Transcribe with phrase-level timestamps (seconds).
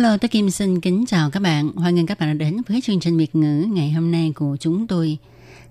[0.00, 1.72] Hello, tôi Kim xin kính chào các bạn.
[1.72, 4.56] Hoan nghênh các bạn đã đến với chương trình Việt ngữ ngày hôm nay của
[4.60, 5.18] chúng tôi.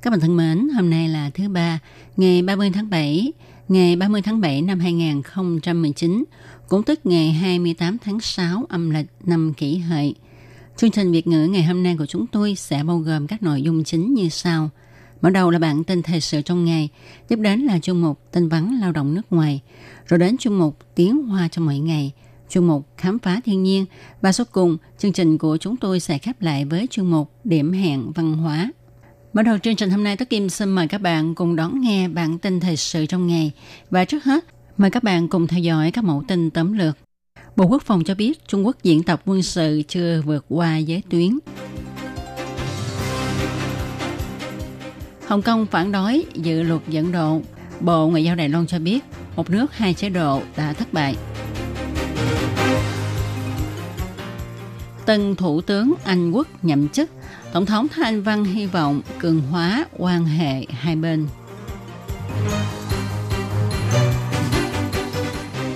[0.01, 1.79] Các bạn thân mến, hôm nay là thứ ba,
[2.17, 3.31] ngày 30 tháng 7,
[3.67, 6.23] ngày 30 tháng 7 năm 2019,
[6.67, 10.15] cũng tức ngày 28 tháng 6 âm lịch năm kỷ hợi.
[10.77, 13.61] Chương trình Việt ngữ ngày hôm nay của chúng tôi sẽ bao gồm các nội
[13.61, 14.69] dung chính như sau.
[15.21, 16.89] Mở đầu là bản tin thời sự trong ngày,
[17.27, 19.61] tiếp đến là chương mục tin vắn lao động nước ngoài,
[20.07, 22.11] rồi đến chương mục tiếng hoa trong mỗi ngày,
[22.49, 23.85] chương mục khám phá thiên nhiên
[24.21, 27.71] và sau cùng chương trình của chúng tôi sẽ khép lại với chương mục điểm
[27.71, 28.71] hẹn văn hóa.
[29.33, 32.07] Mở đầu chương trình hôm nay, Tất Kim xin mời các bạn cùng đón nghe
[32.07, 33.51] bản tin thời sự trong ngày.
[33.89, 34.45] Và trước hết,
[34.77, 36.97] mời các bạn cùng theo dõi các mẫu tin tóm lược.
[37.55, 41.03] Bộ Quốc phòng cho biết Trung Quốc diễn tập quân sự chưa vượt qua giới
[41.09, 41.39] tuyến.
[45.27, 47.41] Hồng Kông phản đối dự luật dẫn độ.
[47.79, 48.99] Bộ Ngoại giao Đài Loan cho biết
[49.35, 51.15] một nước hai chế độ đã thất bại.
[55.09, 57.09] Tân Thủ tướng Anh Quốc nhậm chức
[57.53, 61.27] Tổng thống Thái Anh Văn hy vọng cường hóa quan hệ hai bên.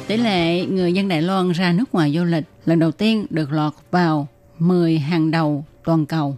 [0.08, 3.52] Tỷ lệ người dân Đài Loan ra nước ngoài du lịch lần đầu tiên được
[3.52, 4.28] lọt vào
[4.60, 6.38] 10 hàng đầu toàn cầu.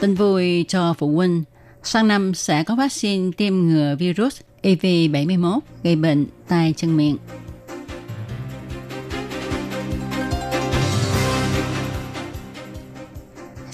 [0.00, 1.44] Tin vui cho phụ huynh,
[1.82, 7.16] sang năm sẽ có vaccine tiêm ngừa virus EV71 gây bệnh tai chân miệng.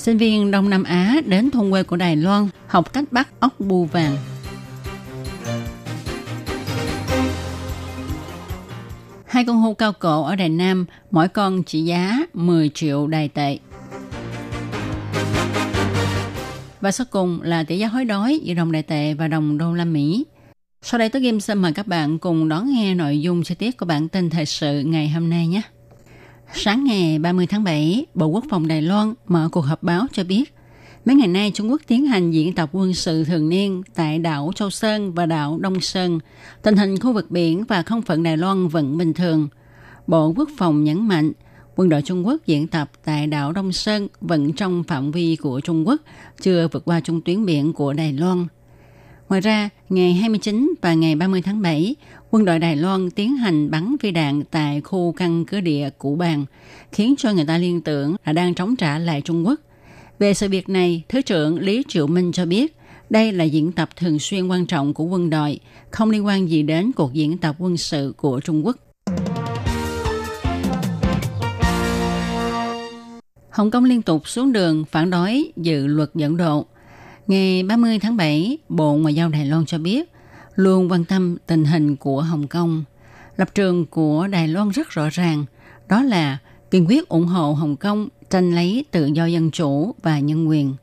[0.02, 3.60] Sinh viên Đông Nam Á đến thôn quê của Đài Loan học cách bắt ốc
[3.60, 4.16] bu vàng.
[9.24, 13.28] Hai con hươu cao cổ ở Đài Nam, mỗi con trị giá 10 triệu đài
[13.28, 13.58] tệ.
[16.80, 19.74] Và sau cùng là tỷ giá hối đoái giữa đồng đại tệ và đồng đô
[19.74, 20.24] la Mỹ.
[20.82, 23.76] Sau đây tôi Kim xin mời các bạn cùng đón nghe nội dung chi tiết
[23.76, 25.62] của bản tin thời sự ngày hôm nay nhé.
[26.54, 30.24] Sáng ngày 30 tháng 7, Bộ Quốc phòng Đài Loan mở cuộc họp báo cho
[30.24, 30.54] biết,
[31.04, 34.52] mấy ngày nay Trung Quốc tiến hành diễn tập quân sự thường niên tại đảo
[34.54, 36.18] Châu Sơn và đảo Đông Sơn.
[36.62, 39.48] Tình hình khu vực biển và không phận Đài Loan vẫn bình thường.
[40.06, 41.32] Bộ Quốc phòng nhấn mạnh,
[41.76, 45.60] quân đội Trung Quốc diễn tập tại đảo Đông Sơn vẫn trong phạm vi của
[45.60, 46.00] Trung Quốc,
[46.40, 48.46] chưa vượt qua trung tuyến biển của Đài Loan.
[49.28, 51.94] Ngoài ra, ngày 29 và ngày 30 tháng 7,
[52.34, 56.16] quân đội Đài Loan tiến hành bắn phi đạn tại khu căn cứ địa Củ
[56.16, 56.44] Bàn,
[56.92, 59.60] khiến cho người ta liên tưởng là đang chống trả lại Trung Quốc.
[60.18, 62.76] Về sự việc này, Thứ trưởng Lý Triệu Minh cho biết,
[63.10, 65.60] đây là diễn tập thường xuyên quan trọng của quân đội,
[65.90, 68.76] không liên quan gì đến cuộc diễn tập quân sự của Trung Quốc.
[73.50, 76.66] Hồng Kông liên tục xuống đường phản đối dự luật dẫn độ.
[77.26, 80.11] Ngày 30 tháng 7, Bộ Ngoại giao Đài Loan cho biết
[80.62, 82.84] luôn quan tâm tình hình của Hồng Kông.
[83.36, 85.44] Lập trường của Đài Loan rất rõ ràng,
[85.88, 86.38] đó là
[86.70, 90.74] kiên quyết ủng hộ Hồng Kông tranh lấy tự do dân chủ và nhân quyền.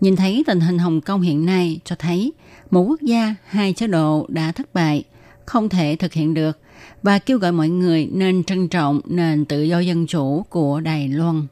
[0.00, 2.32] Nhìn thấy tình hình Hồng Kông hiện nay cho thấy
[2.70, 5.04] một quốc gia hai chế độ đã thất bại,
[5.46, 6.58] không thể thực hiện được
[7.02, 11.08] và kêu gọi mọi người nên trân trọng nền tự do dân chủ của Đài
[11.08, 11.46] Loan.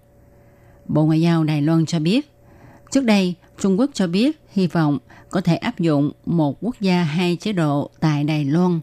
[0.89, 2.31] Bộ Ngoại giao Đài Loan cho biết,
[2.91, 4.99] trước đây Trung Quốc cho biết hy vọng
[5.31, 8.81] có thể áp dụng một quốc gia hai chế độ tại Đài Loan.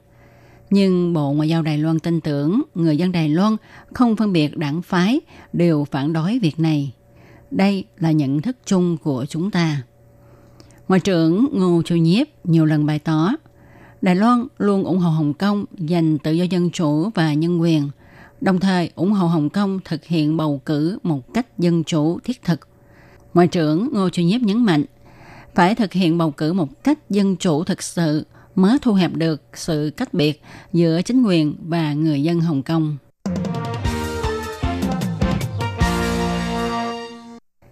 [0.69, 3.55] Nhưng Bộ Ngoại giao Đài Loan tin tưởng người dân Đài Loan
[3.93, 5.21] không phân biệt đảng phái
[5.53, 6.91] đều phản đối việc này.
[7.51, 9.81] Đây là nhận thức chung của chúng ta.
[10.87, 13.31] Ngoại trưởng Ngô Chu Nhiếp nhiều lần bày tỏ,
[14.01, 17.89] Đài Loan luôn ủng hộ Hồng Kông giành tự do dân chủ và nhân quyền,
[18.41, 22.43] đồng thời ủng hộ Hồng Kông thực hiện bầu cử một cách dân chủ thiết
[22.43, 22.59] thực.
[23.35, 24.83] Ngoại trưởng Ngô Chu Nhiếp nhấn mạnh,
[25.55, 29.41] phải thực hiện bầu cử một cách dân chủ thực sự mới thu hẹp được
[29.53, 30.41] sự cách biệt
[30.73, 32.97] giữa chính quyền và người dân Hồng Kông.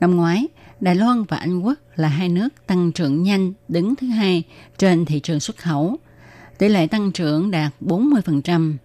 [0.00, 0.46] Năm ngoái,
[0.80, 4.42] Đài Loan và Anh Quốc là hai nước tăng trưởng nhanh đứng thứ hai
[4.78, 5.96] trên thị trường xuất khẩu.
[6.58, 8.76] Tỷ lệ tăng trưởng đạt 40%.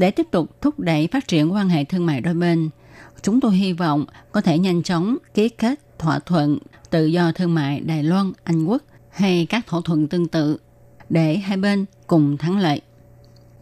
[0.00, 2.70] Để tiếp tục thúc đẩy phát triển quan hệ thương mại đôi bên,
[3.22, 6.58] chúng tôi hy vọng có thể nhanh chóng ký kết thỏa thuận
[6.90, 10.56] tự do thương mại Đài Loan, Anh Quốc hay các thỏa thuận tương tự
[11.08, 12.80] để hai bên cùng thắng lợi.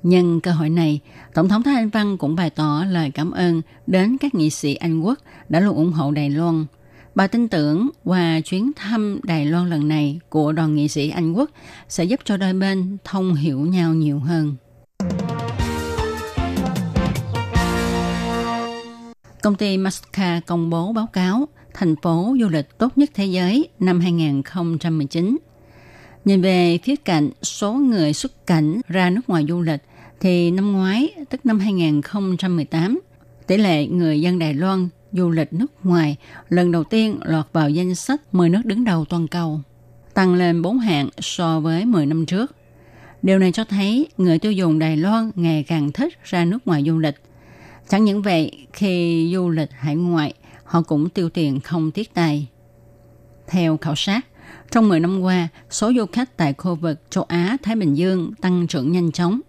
[0.02, 1.00] Nhân cơ hội này,
[1.34, 4.74] Tổng thống Thái Anh Văn cũng bày tỏ lời cảm ơn đến các nghị sĩ
[4.74, 5.18] Anh Quốc
[5.48, 6.66] đã luôn ủng hộ Đài Loan.
[7.14, 11.32] Bà tin tưởng qua chuyến thăm Đài Loan lần này của đoàn nghị sĩ Anh
[11.32, 11.50] Quốc
[11.88, 14.56] sẽ giúp cho đôi bên thông hiểu nhau nhiều hơn.
[19.42, 23.68] Công ty Masca công bố báo cáo thành phố du lịch tốt nhất thế giới
[23.80, 25.38] năm 2019.
[26.24, 29.80] Nhìn về phía cạnh số người xuất cảnh ra nước ngoài du lịch
[30.20, 33.00] thì năm ngoái, tức năm 2018,
[33.46, 36.16] tỷ lệ người dân Đài Loan du lịch nước ngoài
[36.48, 39.60] lần đầu tiên lọt vào danh sách 10 nước đứng đầu toàn cầu,
[40.14, 42.54] tăng lên 4 hạng so với 10 năm trước.
[43.22, 46.84] Điều này cho thấy người tiêu dùng Đài Loan ngày càng thích ra nước ngoài
[46.86, 47.14] du lịch.
[47.88, 52.46] Chẳng những vậy, khi du lịch hải ngoại, họ cũng tiêu tiền không tiếc tay.
[53.46, 54.26] Theo khảo sát,
[54.70, 58.32] trong 10 năm qua, số du khách tại khu vực châu Á, Thái Bình Dương
[58.40, 59.40] tăng trưởng nhanh chóng.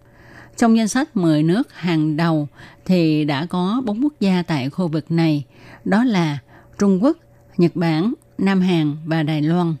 [0.56, 2.48] Trong danh sách 10 nước hàng đầu
[2.84, 5.44] thì đã có 4 quốc gia tại khu vực này,
[5.84, 6.38] đó là
[6.78, 7.16] Trung Quốc,
[7.56, 9.74] Nhật Bản, Nam Hàn và Đài Loan.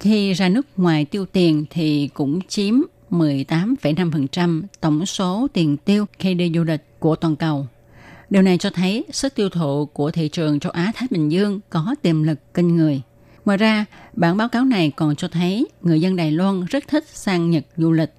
[0.00, 2.74] Khi ra nước ngoài tiêu tiền thì cũng chiếm
[3.10, 7.66] 18,5% tổng số tiền tiêu khi đi du lịch của toàn cầu.
[8.30, 11.94] Điều này cho thấy sức tiêu thụ của thị trường châu Á-Thái Bình Dương có
[12.02, 13.02] tiềm lực kinh người.
[13.44, 17.04] Ngoài ra, bản báo cáo này còn cho thấy người dân Đài Loan rất thích
[17.08, 18.10] sang Nhật du lịch.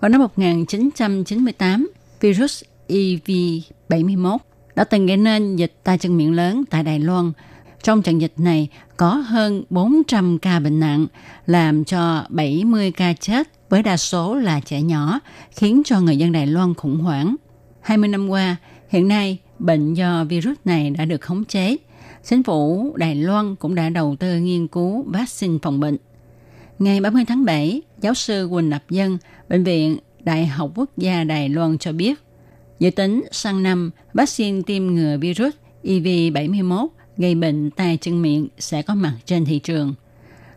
[0.00, 1.90] Vào năm 1998,
[2.20, 4.38] virus EV71
[4.76, 7.32] đã từng gây nên dịch tay chân miệng lớn tại Đài Loan.
[7.82, 11.06] Trong trận dịch này có hơn 400 ca bệnh nặng,
[11.46, 15.20] làm cho 70 ca chết với đa số là trẻ nhỏ,
[15.50, 17.36] khiến cho người dân Đài Loan khủng hoảng.
[17.80, 18.56] 20 năm qua,
[18.88, 21.76] hiện nay bệnh do virus này đã được khống chế.
[22.24, 25.96] Chính phủ Đài Loan cũng đã đầu tư nghiên cứu vaccine phòng bệnh.
[26.78, 29.18] Ngày 30 tháng 7, giáo sư Quỳnh Lập Dân,
[29.48, 32.20] Bệnh viện Đại học Quốc gia Đài Loan cho biết,
[32.78, 35.54] dự tính sang năm, vaccine tiêm ngừa virus
[35.84, 36.86] EV71
[37.16, 39.94] gây bệnh tay chân miệng sẽ có mặt trên thị trường.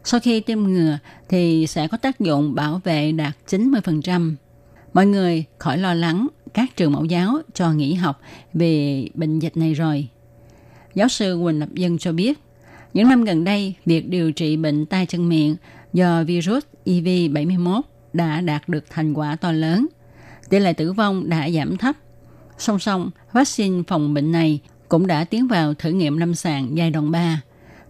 [0.03, 0.97] Sau khi tiêm ngừa
[1.29, 4.35] thì sẽ có tác dụng bảo vệ đạt 90%.
[4.93, 8.21] Mọi người khỏi lo lắng các trường mẫu giáo cho nghỉ học
[8.53, 10.07] về bệnh dịch này rồi.
[10.95, 12.39] Giáo sư Quỳnh Lập Dân cho biết,
[12.93, 15.55] những năm gần đây, việc điều trị bệnh tay chân miệng
[15.93, 17.81] do virus EV71
[18.13, 19.87] đã đạt được thành quả to lớn.
[20.49, 21.95] Tỷ lệ tử vong đã giảm thấp.
[22.57, 24.59] Song song, vaccine phòng bệnh này
[24.89, 27.41] cũng đã tiến vào thử nghiệm lâm sàng giai đoạn 3.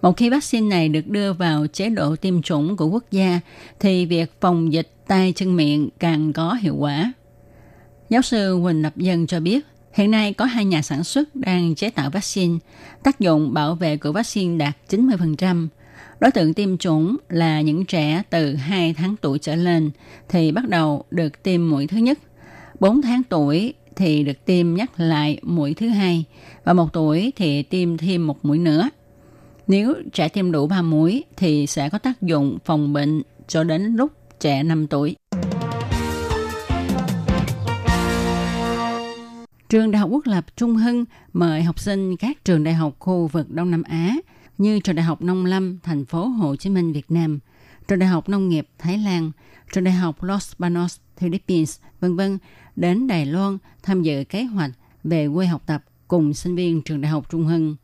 [0.02, 3.40] Một khi vaccine này được đưa vào chế độ tiêm chủng của quốc gia,
[3.80, 7.14] thì việc phòng dịch tay chân miệng càng có hiệu quả.
[8.10, 11.76] Giáo sư huỳnh Lập Dân cho biết, hiện nay có hai nhà sản xuất đang
[11.76, 12.58] chế tạo vaccine.
[13.04, 15.68] Tác dụng bảo vệ của vaccine đạt 90%.
[16.20, 19.92] Đối tượng tiêm chủng là những trẻ từ 2 tháng tuổi trở lên
[20.30, 22.20] thì bắt đầu được tiêm mũi thứ nhất.
[22.80, 26.24] 4 tháng tuổi thì được tiêm nhắc lại mũi thứ hai
[26.64, 28.90] và một tuổi thì tiêm thêm một mũi nữa.
[29.70, 33.84] Nếu trẻ tiêm đủ 3 mũi thì sẽ có tác dụng phòng bệnh cho đến
[33.84, 35.16] lúc trẻ 5 tuổi.
[39.70, 43.28] Trường Đại học Quốc lập Trung Hưng mời học sinh các trường đại học khu
[43.28, 44.16] vực Đông Nam Á
[44.58, 47.40] như Trường Đại học Nông Lâm, thành phố Hồ Chí Minh, Việt Nam,
[47.88, 49.32] Trường Đại học Nông nghiệp Thái Lan,
[49.74, 52.38] Trường Đại học Los Banos, Philippines, vân vân
[52.76, 54.72] đến Đài Loan tham dự kế hoạch
[55.04, 57.76] về quê học tập cùng sinh viên trường Đại học Trung Hưng.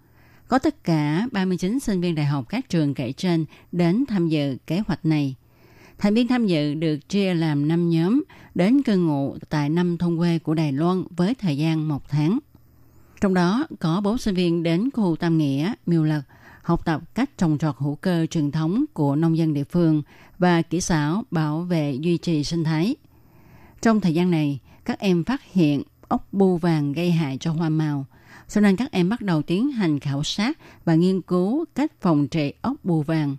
[0.47, 4.57] Có tất cả 39 sinh viên đại học các trường kể trên đến tham dự
[4.67, 5.35] kế hoạch này.
[5.97, 8.23] Thành viên tham dự được chia làm 5 nhóm
[8.55, 12.39] đến cư ngụ tại năm thôn quê của Đài Loan với thời gian một tháng.
[13.21, 16.21] Trong đó có 4 sinh viên đến khu Tam Nghĩa, Miêu Lật,
[16.61, 20.01] học tập cách trồng trọt hữu cơ truyền thống của nông dân địa phương
[20.37, 22.95] và kỹ xảo bảo vệ duy trì sinh thái.
[23.81, 27.69] Trong thời gian này, các em phát hiện ốc bu vàng gây hại cho hoa
[27.69, 28.05] màu,
[28.47, 32.27] cho nên các em bắt đầu tiến hành khảo sát và nghiên cứu cách phòng
[32.27, 33.35] trị ốc bù vàng.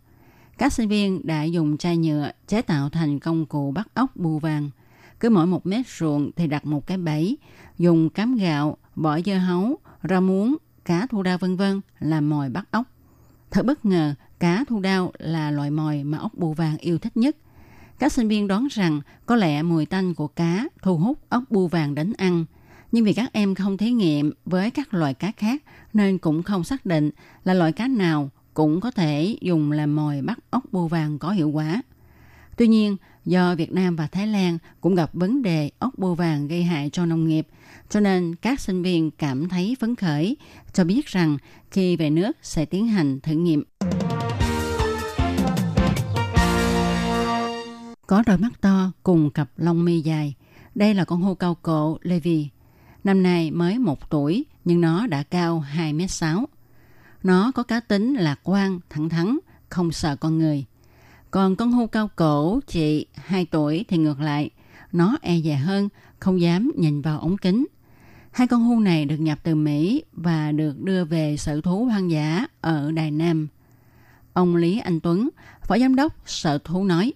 [0.58, 4.38] Các sinh viên đã dùng chai nhựa chế tạo thành công cụ bắt ốc bù
[4.38, 4.70] vàng.
[5.20, 7.36] Cứ mỗi một mét ruộng thì đặt một cái bẫy,
[7.78, 12.48] dùng cám gạo, bỏ dưa hấu, rau muống, cá thu đao vân vân làm mồi
[12.48, 12.86] bắt ốc.
[13.50, 17.16] Thật bất ngờ, cá thu đao là loại mồi mà ốc bù vàng yêu thích
[17.16, 17.36] nhất.
[17.98, 21.68] Các sinh viên đoán rằng có lẽ mùi tanh của cá thu hút ốc bù
[21.68, 22.44] vàng đến ăn.
[22.96, 25.62] Nhưng vì các em không thí nghiệm với các loài cá khác
[25.92, 27.10] nên cũng không xác định
[27.44, 31.30] là loại cá nào cũng có thể dùng làm mồi bắt ốc bươu vàng có
[31.30, 31.82] hiệu quả.
[32.56, 36.48] Tuy nhiên, do Việt Nam và Thái Lan cũng gặp vấn đề ốc bươu vàng
[36.48, 37.46] gây hại cho nông nghiệp,
[37.88, 40.36] cho nên các sinh viên cảm thấy phấn khởi,
[40.72, 41.38] cho biết rằng
[41.70, 43.64] khi về nước sẽ tiến hành thử nghiệm.
[48.06, 50.34] Có đôi mắt to cùng cặp lông mi dài.
[50.74, 52.48] Đây là con hươu cao cổ Levi.
[53.06, 56.48] Năm nay mới một tuổi nhưng nó đã cao 2 m 6
[57.22, 60.64] Nó có cá tính lạc quan, thẳng thắn, không sợ con người–
[61.36, 64.50] còn con hươu cao cổ chị 2 tuổi thì ngược lại,
[64.92, 67.66] nó e dè hơn, không dám nhìn vào ống kính.
[68.30, 72.10] Hai con hươu này được nhập từ Mỹ và được đưa về sở thú hoang
[72.10, 73.48] dã ở Đài Nam.
[74.32, 75.28] Ông Lý Anh Tuấn,
[75.62, 77.12] Phó Giám đốc Sở Thú nói,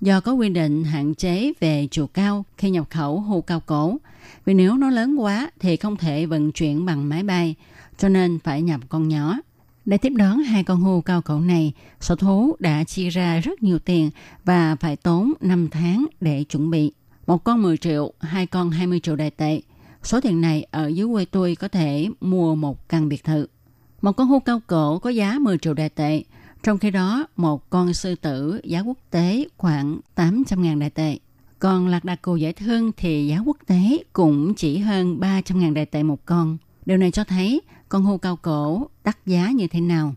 [0.00, 3.96] do có quy định hạn chế về chiều cao khi nhập khẩu hươu cao cổ,
[4.44, 7.54] vì nếu nó lớn quá thì không thể vận chuyển bằng máy bay,
[7.98, 9.38] cho nên phải nhập con nhỏ.
[9.84, 13.62] Để tiếp đón hai con hươu cao cổ này, sở thú đã chi ra rất
[13.62, 14.10] nhiều tiền
[14.44, 16.92] và phải tốn 5 tháng để chuẩn bị.
[17.26, 19.60] Một con 10 triệu, hai con 20 triệu đại tệ.
[20.02, 23.46] Số tiền này ở dưới quê tôi có thể mua một căn biệt thự.
[24.02, 26.22] Một con hươu cao cổ có giá 10 triệu đại tệ,
[26.66, 31.18] trong khi đó một con sư tử giá quốc tế khoảng 800.000 đại tệ.
[31.58, 35.86] Còn lạc đà cù dễ thương thì giá quốc tế cũng chỉ hơn 300.000 đại
[35.86, 36.58] tệ một con.
[36.86, 40.14] Điều này cho thấy con hươu cao cổ đắt giá như thế nào.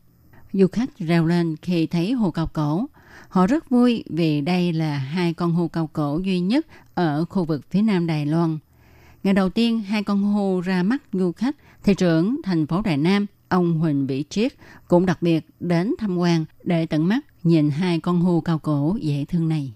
[0.53, 2.85] Du khách reo lên khi thấy hươu cao cổ.
[3.27, 7.45] Họ rất vui vì đây là hai con hươu cao cổ duy nhất ở khu
[7.45, 8.57] vực phía nam Đài Loan.
[9.23, 12.97] Ngày đầu tiên, hai con hươu ra mắt du khách, thị trưởng thành phố Đài
[12.97, 14.53] Nam, ông Huỳnh Vĩ Triết
[14.87, 18.97] cũng đặc biệt đến tham quan để tận mắt nhìn hai con hươu cao cổ
[19.01, 19.73] dễ thương này.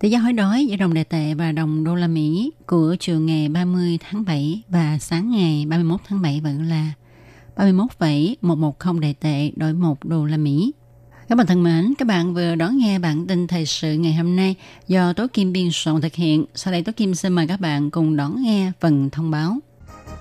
[0.00, 3.20] Tỷ giá hối đoái giữa đồng đề tệ và đồng đô la Mỹ của chiều
[3.20, 6.92] ngày 30 tháng 7 và sáng ngày 31 tháng 7 vẫn là
[7.56, 10.72] 31,110 đề tệ đổi 1 đô la Mỹ.
[11.28, 14.36] Các bạn thân mến, các bạn vừa đón nghe bản tin thời sự ngày hôm
[14.36, 14.54] nay
[14.88, 16.44] do Tố Kim biên soạn thực hiện.
[16.54, 19.56] Sau đây Tố Kim xin mời các bạn cùng đón nghe phần thông báo.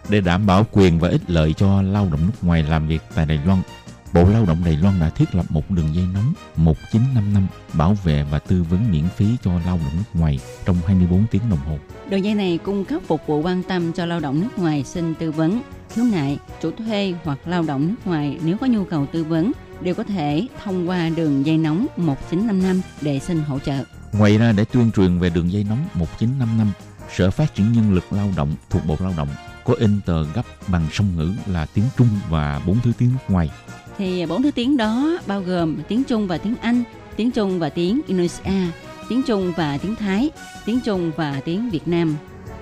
[0.10, 3.26] Để đảm bảo quyền và ích lợi cho lao động nước ngoài làm việc tại
[3.26, 3.62] Đài Loan,
[4.14, 8.26] Bộ Lao động Đài Loan đã thiết lập một đường dây nóng 1955 bảo vệ
[8.32, 11.78] và tư vấn miễn phí cho lao động nước ngoài trong 24 tiếng đồng hồ.
[12.10, 15.14] Đường dây này cung cấp phục vụ quan tâm cho lao động nước ngoài xin
[15.16, 19.06] tư vấn, khiếu nại, chủ thuê hoặc lao động nước ngoài nếu có nhu cầu
[19.06, 19.52] tư vấn
[19.82, 23.84] đều có thể thông qua đường dây nóng 1955 để xin hỗ trợ.
[24.14, 26.72] Ngoài ra để tuyên truyền về đường dây nóng 1955,
[27.16, 29.30] Sở Phát triển Nhân lực Lao động thuộc Bộ Lao động
[29.66, 33.34] có in tờ gấp bằng song ngữ là tiếng Trung và bốn thứ tiếng nước
[33.34, 33.50] ngoài
[33.98, 36.84] thì bốn thứ tiếng đó bao gồm tiếng Trung và tiếng Anh,
[37.16, 38.72] tiếng Trung và tiếng Indonesia,
[39.10, 40.30] tiếng Trung và tiếng Thái,
[40.66, 42.16] tiếng Trung và tiếng Việt Nam.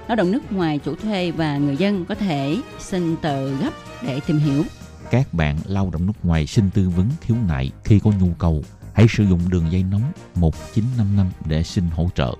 [0.08, 4.20] Lao động nước ngoài chủ thuê và người dân có thể xin tờ gấp để
[4.28, 4.64] tìm hiểu.
[5.12, 8.64] Các bạn lao động nước ngoài xin tư vấn khiếu nại khi có nhu cầu,
[8.94, 12.34] hãy sử dụng đường dây nóng 1955 để xin hỗ trợ.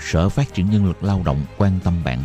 [0.00, 2.22] Sở Phát triển Nhân lực Lao động quan tâm bạn.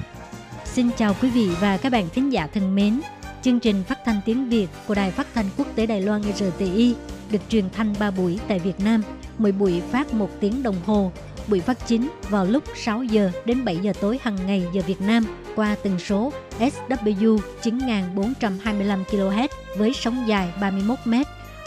[0.65, 3.01] Xin chào quý vị và các bạn thính giả thân mến.
[3.42, 6.96] Chương trình phát thanh tiếng Việt của Đài Phát thanh Quốc tế Đài Loan RTI
[7.32, 9.01] được truyền thanh 3 buổi tại Việt Nam,
[9.38, 11.12] mỗi buổi phát 1 tiếng đồng hồ.
[11.48, 15.02] Buổi phát chính vào lúc 6 giờ đến 7 giờ tối hàng ngày giờ Việt
[15.02, 15.25] Nam
[15.56, 19.48] qua tần số SW 9425 kHz
[19.78, 21.14] với sóng dài 31 m.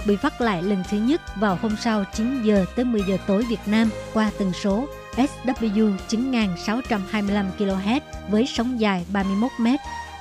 [0.07, 3.43] Bị phát lại lần thứ nhất vào hôm sau 9 giờ tới 10 giờ tối
[3.49, 9.67] Việt Nam qua tần số SW 9625 kHz với sóng dài 31 m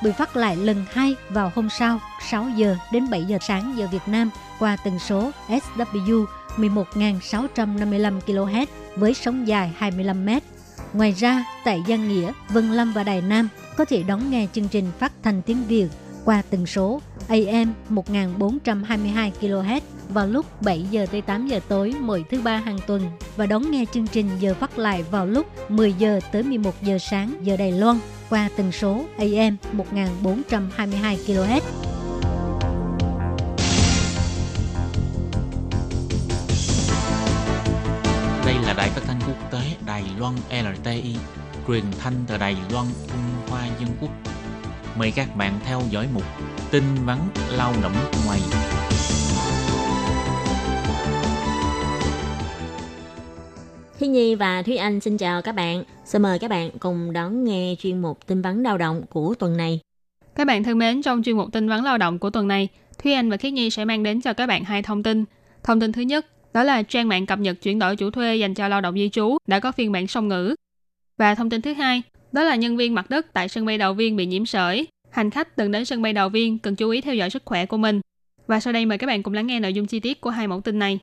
[0.04, 2.00] Bị phát lại lần hai vào hôm sau
[2.30, 6.26] 6 giờ đến 7 giờ sáng giờ Việt Nam qua tần số SW
[6.58, 10.30] 11.655 kHz với sóng dài 25 m.
[10.94, 14.68] Ngoài ra, tại Giang Nghĩa, Vân Lâm và Đài Nam có thể đón nghe chương
[14.68, 15.88] trình phát thanh tiếng Việt
[16.26, 22.26] qua tần số AM 1422 kHz vào lúc 7 giờ tới 8 giờ tối mỗi
[22.32, 23.02] thứ ba hàng tuần
[23.36, 26.98] và đón nghe chương trình giờ phát lại vào lúc 10 giờ tới 11 giờ
[26.98, 27.98] sáng giờ Đài Loan
[28.30, 31.87] qua tần số AM 1422 kHz.
[39.52, 41.16] Quốc tế Đài Loan LTI,
[41.68, 44.10] truyền thanh từ Đài Loan, Trung Hoa Dân Quốc.
[45.00, 46.24] Mời các bạn theo dõi mục
[46.72, 47.18] tin vắn
[47.52, 47.94] lao động
[48.26, 48.40] ngoài.
[54.00, 55.84] Thi Nhi và Thúy Anh xin chào các bạn.
[56.06, 59.58] Xin mời các bạn cùng đón nghe chuyên mục tin vắn lao động của tuần
[59.58, 59.80] này.
[60.36, 62.68] Các bạn thân mến, trong chuyên mục tin vắn lao động của tuần này,
[63.04, 65.26] Thúy Anh và Khiết Nhi sẽ mang đến cho các bạn hai thông tin.
[65.64, 66.26] Thông tin thứ nhất,
[66.58, 69.10] đó là trang mạng cập nhật chuyển đổi chủ thuê dành cho lao động di
[69.10, 70.56] trú đã có phiên bản song ngữ.
[71.18, 73.94] Và thông tin thứ hai, đó là nhân viên mặt đất tại sân bay Đầu
[73.94, 74.88] Viên bị nhiễm sởi.
[75.10, 77.66] Hành khách từng đến sân bay Đầu Viên cần chú ý theo dõi sức khỏe
[77.66, 78.02] của mình.
[78.48, 80.48] Và sau đây mời các bạn cùng lắng nghe nội dung chi tiết của hai
[80.48, 81.00] mẫu tin này.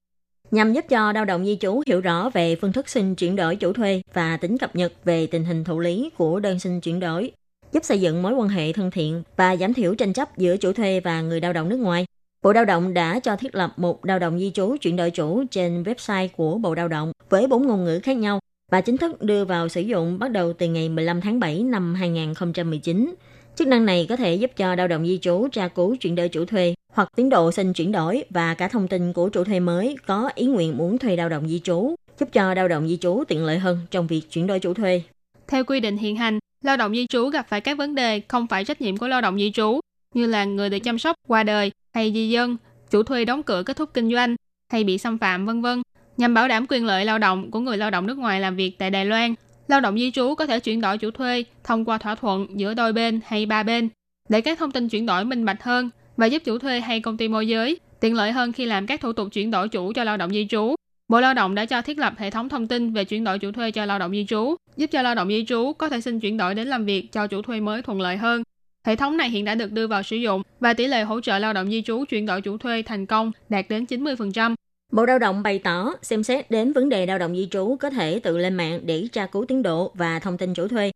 [0.51, 3.57] Nhằm giúp cho lao động di trú hiểu rõ về phương thức xin chuyển đổi
[3.57, 7.01] chủ thuê và tính cập nhật về tình hình thụ lý của đơn xin chuyển
[7.01, 7.33] đổi,
[7.73, 10.73] giúp xây dựng mối quan hệ thân thiện và giảm thiểu tranh chấp giữa chủ
[10.73, 12.07] thuê và người lao động nước ngoài.
[12.45, 15.45] Bộ Lao động đã cho thiết lập một lao động di trú chuyển đổi chủ
[15.51, 18.41] trên website của Bộ Lao động với bốn ngôn ngữ khác nhau
[18.73, 21.95] và chính thức đưa vào sử dụng bắt đầu từ ngày 15 tháng 7 năm
[21.95, 23.15] 2019.
[23.57, 26.29] Chức năng này có thể giúp cho lao động di trú tra cứu chuyển đổi
[26.29, 29.61] chủ thuê hoặc tiến độ xin chuyển đổi và cả thông tin của chủ thuê
[29.61, 32.97] mới có ý nguyện muốn thuê lao động di trú, giúp cho lao động di
[32.97, 35.03] trú tiện lợi hơn trong việc chuyển đổi chủ thuê.
[35.49, 38.47] Theo quy định hiện hành, lao động di trú gặp phải các vấn đề không
[38.47, 39.81] phải trách nhiệm của lao động di trú,
[40.15, 42.57] như là người được chăm sóc qua đời hay di dân,
[42.91, 44.37] chủ thuê đóng cửa kết thúc kinh doanh
[44.73, 45.83] hay bị xâm phạm vân vân.
[46.17, 48.79] Nhằm bảo đảm quyền lợi lao động của người lao động nước ngoài làm việc
[48.79, 49.35] tại Đài Loan,
[49.69, 52.75] lao động di trú có thể chuyển đổi chủ thuê thông qua thỏa thuận giữa
[52.75, 53.89] đôi bên hay ba bên
[54.29, 57.17] để các thông tin chuyển đổi minh bạch hơn và giúp chủ thuê hay công
[57.17, 60.05] ty môi giới tiện lợi hơn khi làm các thủ tục chuyển đổi chủ cho
[60.05, 60.75] lao động di trú.
[61.09, 63.53] Bộ Lao động đã cho thiết lập hệ thống thông tin về chuyển đổi chủ
[63.53, 66.21] thuê cho lao động di trú, giúp cho lao động di trú có thể xin
[66.21, 68.43] chuyển đổi đến làm việc cho chủ thuê mới thuận lợi hơn.
[68.85, 71.39] Hệ thống này hiện đã được đưa vào sử dụng và tỷ lệ hỗ trợ
[71.39, 74.55] lao động di trú chuyển đổi chủ thuê thành công đạt đến 90%.
[74.93, 77.91] Bộ Lao động bày tỏ xem xét đến vấn đề lao động di trú có
[77.91, 80.91] thể tự lên mạng để tra cứu tiến độ và thông tin chủ thuê.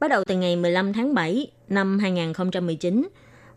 [0.00, 3.08] Bắt đầu từ ngày 15 tháng 7 năm 2019,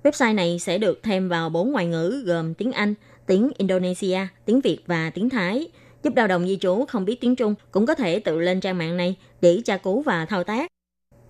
[0.03, 2.93] website này sẽ được thêm vào bốn ngoại ngữ gồm tiếng Anh,
[3.27, 5.67] tiếng Indonesia, tiếng Việt và tiếng Thái,
[6.03, 8.77] giúp lao động di trú không biết tiếng Trung cũng có thể tự lên trang
[8.77, 10.67] mạng này để tra cứu và thao tác.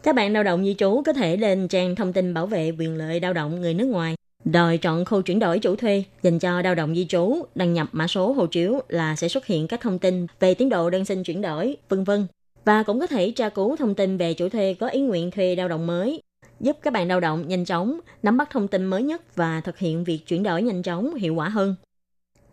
[0.04, 2.98] Các bạn lao động di trú có thể lên trang thông tin bảo vệ quyền
[2.98, 6.62] lợi lao động người nước ngoài, đòi chọn khu chuyển đổi chủ thuê dành cho
[6.62, 9.82] lao động di trú, đăng nhập mã số hộ chiếu là sẽ xuất hiện các
[9.82, 12.28] thông tin về tiến độ đơn xin chuyển đổi, vân vân.
[12.66, 15.56] Và cũng có thể tra cứu thông tin về chủ thuê có ý nguyện thuê
[15.56, 16.22] lao động mới,
[16.60, 19.78] giúp các bạn lao động nhanh chóng nắm bắt thông tin mới nhất và thực
[19.78, 21.76] hiện việc chuyển đổi nhanh chóng, hiệu quả hơn.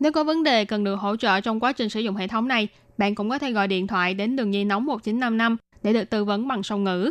[0.00, 2.48] Nếu có vấn đề cần được hỗ trợ trong quá trình sử dụng hệ thống
[2.48, 6.10] này, bạn cũng có thể gọi điện thoại đến đường dây nóng 1955 để được
[6.10, 7.10] tư vấn bằng song ngữ.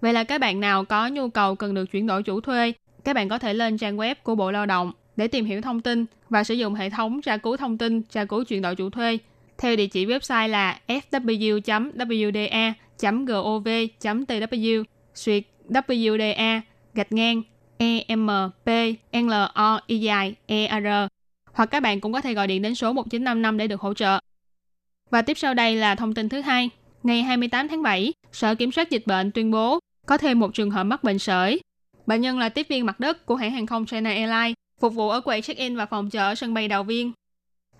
[0.00, 2.72] Vậy là các bạn nào có nhu cầu cần được chuyển đổi chủ thuê,
[3.04, 5.80] các bạn có thể lên trang web của Bộ Lao động để tìm hiểu thông
[5.80, 8.90] tin và sử dụng hệ thống tra cứu thông tin, tra cứu chuyển đổi chủ
[8.90, 9.18] thuê
[9.58, 11.24] theo địa chỉ website là fw.wda.gov.tw
[15.14, 16.60] suyệt WDA
[16.94, 17.42] gạch ngang
[17.78, 18.30] E M
[18.64, 18.68] P
[19.12, 20.86] L O I dài E R
[21.52, 24.18] hoặc các bạn cũng có thể gọi điện đến số 1955 để được hỗ trợ.
[25.10, 26.70] Và tiếp sau đây là thông tin thứ hai.
[27.02, 30.70] Ngày 28 tháng 7, Sở Kiểm soát Dịch bệnh tuyên bố có thêm một trường
[30.70, 31.60] hợp mắc bệnh sởi.
[32.06, 35.10] Bệnh nhân là tiếp viên mặt đất của hãng hàng không China Airlines, phục vụ
[35.10, 37.12] ở quầy check-in và phòng chờ ở sân bay Đào Viên.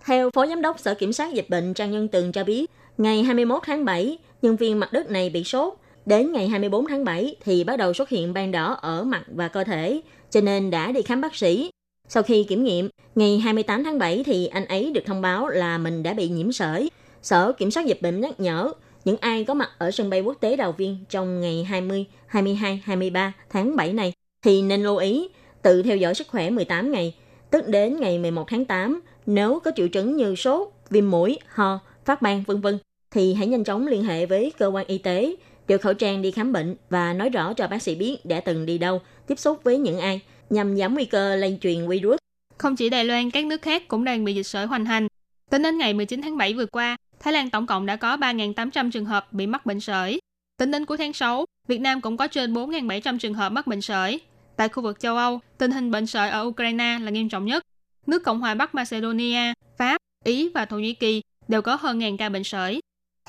[0.05, 3.23] Theo Phó Giám đốc Sở Kiểm soát Dịch bệnh Trang Nhân Tường cho biết, ngày
[3.23, 5.73] 21 tháng 7, nhân viên mặt đất này bị sốt.
[6.05, 9.47] Đến ngày 24 tháng 7 thì bắt đầu xuất hiện ban đỏ ở mặt và
[9.47, 11.69] cơ thể, cho nên đã đi khám bác sĩ.
[12.07, 15.77] Sau khi kiểm nghiệm, ngày 28 tháng 7 thì anh ấy được thông báo là
[15.77, 16.89] mình đã bị nhiễm sởi.
[17.21, 18.71] Sở Kiểm soát Dịch bệnh nhắc nhở
[19.07, 22.81] những ai có mặt ở sân bay quốc tế Đào Viên trong ngày 20, 22,
[22.85, 25.27] 23 tháng 7 này thì nên lưu ý
[25.61, 27.15] tự theo dõi sức khỏe 18 ngày,
[27.51, 31.79] tức đến ngày 11 tháng 8 nếu có triệu chứng như sốt, viêm mũi, ho,
[32.05, 32.77] phát ban vân vân
[33.11, 35.35] thì hãy nhanh chóng liên hệ với cơ quan y tế,
[35.67, 38.65] đeo khẩu trang đi khám bệnh và nói rõ cho bác sĩ biết đã từng
[38.65, 42.17] đi đâu, tiếp xúc với những ai nhằm giảm nguy cơ lây truyền virus.
[42.57, 45.07] Không chỉ Đài Loan, các nước khác cũng đang bị dịch sởi hoành hành.
[45.51, 48.91] Tính đến ngày 19 tháng 7 vừa qua, Thái Lan tổng cộng đã có 3.800
[48.91, 50.19] trường hợp bị mắc bệnh sởi.
[50.57, 53.81] Tính đến cuối tháng 6, Việt Nam cũng có trên 4.700 trường hợp mắc bệnh
[53.81, 54.19] sởi.
[54.55, 57.63] Tại khu vực châu Âu, tình hình bệnh sởi ở Ukraine là nghiêm trọng nhất.
[58.07, 62.17] Nước Cộng hòa Bắc Macedonia, Pháp, Ý và Thổ Nhĩ Kỳ đều có hơn ngàn
[62.17, 62.79] ca bệnh sởi.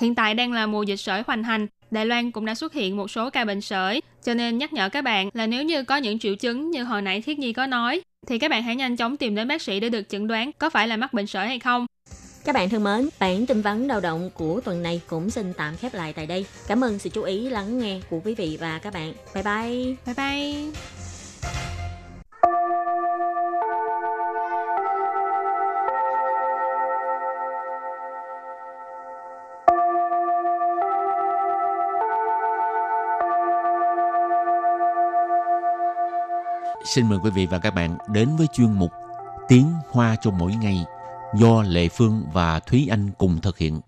[0.01, 2.97] Hiện tại đang là mùa dịch sởi hoành hành, Đài Loan cũng đã xuất hiện
[2.97, 5.97] một số ca bệnh sởi, cho nên nhắc nhở các bạn là nếu như có
[5.97, 8.97] những triệu chứng như hồi nãy Thiết Nhi có nói, thì các bạn hãy nhanh
[8.97, 11.47] chóng tìm đến bác sĩ để được chẩn đoán có phải là mắc bệnh sởi
[11.47, 11.87] hay không.
[12.49, 15.77] Các bạn thân mến, bản tin vắn lao động của tuần này cũng xin tạm
[15.77, 16.47] khép lại tại đây.
[16.67, 19.13] Cảm ơn sự chú ý lắng nghe của quý vị và các bạn.
[19.35, 19.97] Bye bye.
[20.07, 20.71] Bye bye.
[36.85, 38.91] Xin mời quý vị và các bạn đến với chuyên mục
[39.49, 40.85] Tiếng Hoa cho mỗi ngày
[41.35, 43.81] do Lệ Phương và Thúy Anh cùng thực hiện.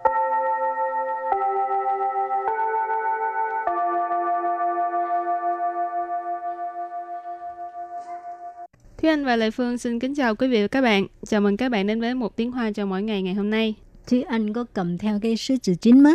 [8.98, 11.06] Thúy Anh và Lệ Phương xin kính chào quý vị và các bạn.
[11.26, 13.74] Chào mừng các bạn đến với một tiếng hoa cho mỗi ngày ngày hôm nay.
[14.06, 16.10] Thúy Anh có cầm theo cái sứ chữ chín má?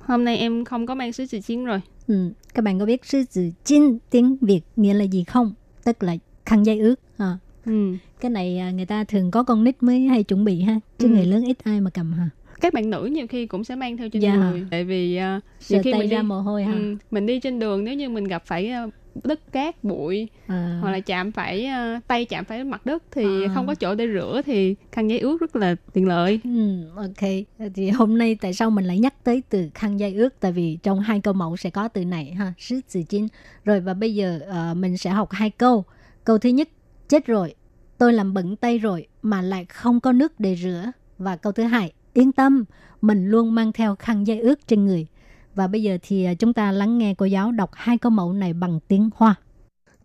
[0.00, 1.80] Hôm nay em không có mang sứ chữ chiến rồi.
[2.06, 2.32] Ừ.
[2.54, 5.54] Các bạn có biết sứ chữ chín tiếng Việt nghĩa là gì không?
[5.84, 6.94] Tức là khăn dây ướt.
[7.18, 7.38] À.
[7.66, 7.92] Ừ.
[8.20, 10.80] Cái này à, người ta thường có con nít mới hay chuẩn bị ha.
[10.98, 11.10] Chứ Ừ.
[11.14, 12.28] người lớn ít ai mà cầm ha.
[12.60, 14.36] Các bạn nữ nhiều khi cũng sẽ mang theo trên Dạ.
[14.36, 14.66] người.
[14.70, 16.72] Tại vì uh, nhiều khi mình ra đi, mồ hôi ha.
[16.72, 18.92] ừ, mình đi trên đường nếu như mình gặp phải uh,
[19.24, 20.78] đất cát bụi À.
[20.82, 23.50] hoặc là chạm phải uh, tay chạm phải mặt đất thì À.
[23.54, 26.40] không có chỗ để rửa thì khăn giấy ướt rất là tiện lợi.
[26.44, 27.30] Ừ, ok.
[27.74, 30.40] Thì hôm nay tại sao mình lại nhắc tới từ khăn dây ướt?
[30.40, 33.26] Tại vì trong hai câu mẫu sẽ có từ này ha, sứ từ chín.
[33.64, 35.84] Rồi và bây giờ ờ, mình sẽ học hai câu.
[36.24, 36.68] Câu thứ nhất,
[37.08, 37.54] chết rồi,
[37.97, 40.91] tôi làm bẩn tay rồi mà lại không có nước để rửa.
[41.17, 42.65] Và câu thứ hai, yên tâm,
[43.01, 45.07] mình luôn mang theo khăn dây ướt trên người.
[45.55, 48.33] Và bây giờ thì ờ, chúng ta lắng nghe cô giáo đọc hai câu mẫu
[48.33, 49.35] này bằng tiếng Hoa.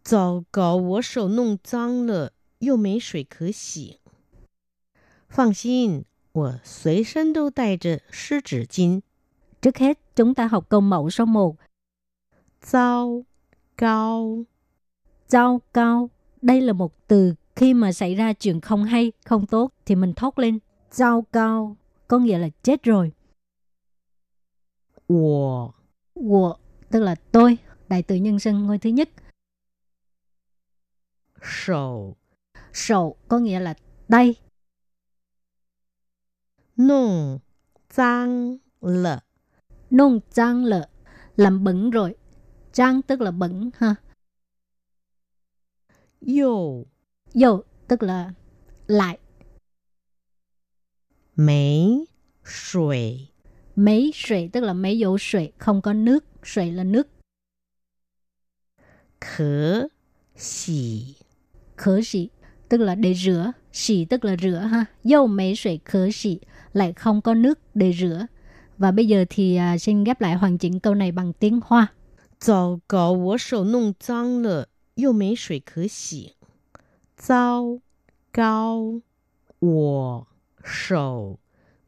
[0.04, 3.98] 糟糕，我手弄脏了，又没水可洗。
[5.28, 9.02] 放心，我随身都带着湿纸巾。
[9.60, 11.56] Trước hết, chúng ta học câu mẫu số 1.
[12.60, 13.24] 糟
[13.76, 14.44] 糕，
[15.28, 16.10] Giao cao.
[16.42, 20.13] Đây là một từ khi mà xảy ra chuyện không hay, không tốt thì mình
[20.13, 20.59] thốt lên
[20.91, 23.11] giao cao, có nghĩa là chết rồi.
[25.07, 25.71] Wo.
[26.15, 26.55] Wo
[26.89, 27.57] tức là tôi,
[27.89, 29.09] đại tự nhân sinh ngôi thứ nhất.
[31.41, 32.15] Sầu.
[32.73, 33.73] Sầu có nghĩa là
[34.07, 34.35] tay.
[36.77, 37.39] nung
[37.95, 39.19] trang lợ.
[39.91, 40.89] nung trang lợ
[41.35, 42.15] làm bẩn rồi.
[42.73, 43.95] Trang tức là bẩn ha.
[46.21, 46.83] Yo
[47.34, 48.32] Dầu tức là
[48.86, 49.18] lại.
[51.36, 52.06] 没
[52.44, 53.28] 水
[53.76, 56.24] Mấy sủy tức là mấy dấu sủy không có nước.
[56.44, 57.08] Sủy là nước.
[59.20, 59.88] 可
[60.36, 61.16] 洗。
[61.76, 62.28] khở xỉ
[62.68, 66.38] tức là để rửa xỉ tức là rửa ha dâu mấy sủy khở xỉ
[66.72, 68.26] lại không có nước để rửa
[68.78, 71.92] và bây giờ thì à, xin ghép lại hoàn chỉnh câu này bằng tiếng Hoa
[72.40, 76.34] 糟糕，我手弄脏了，又没水可洗。
[77.20, 77.80] 糟
[78.32, 79.00] 糕，
[79.58, 80.26] 我
[80.62, 81.38] 手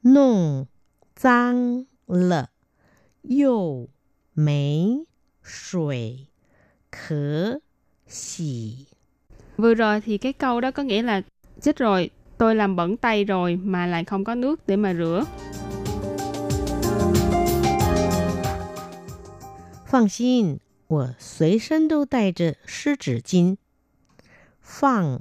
[0.02, 0.66] 弄
[1.14, 2.50] 脏了，
[3.22, 3.88] 又
[4.32, 5.06] 没
[5.42, 6.28] 水
[6.90, 7.60] 可
[8.06, 8.86] 洗。
[9.56, 11.22] Vừa rồi thì cái câu đó có nghĩa là
[11.60, 15.24] chết rồi, tôi làm bẩn tay rồi mà lại không có nước để mà rửa.
[19.90, 23.56] 放心，我随身都带着湿纸巾。
[24.62, 25.20] 放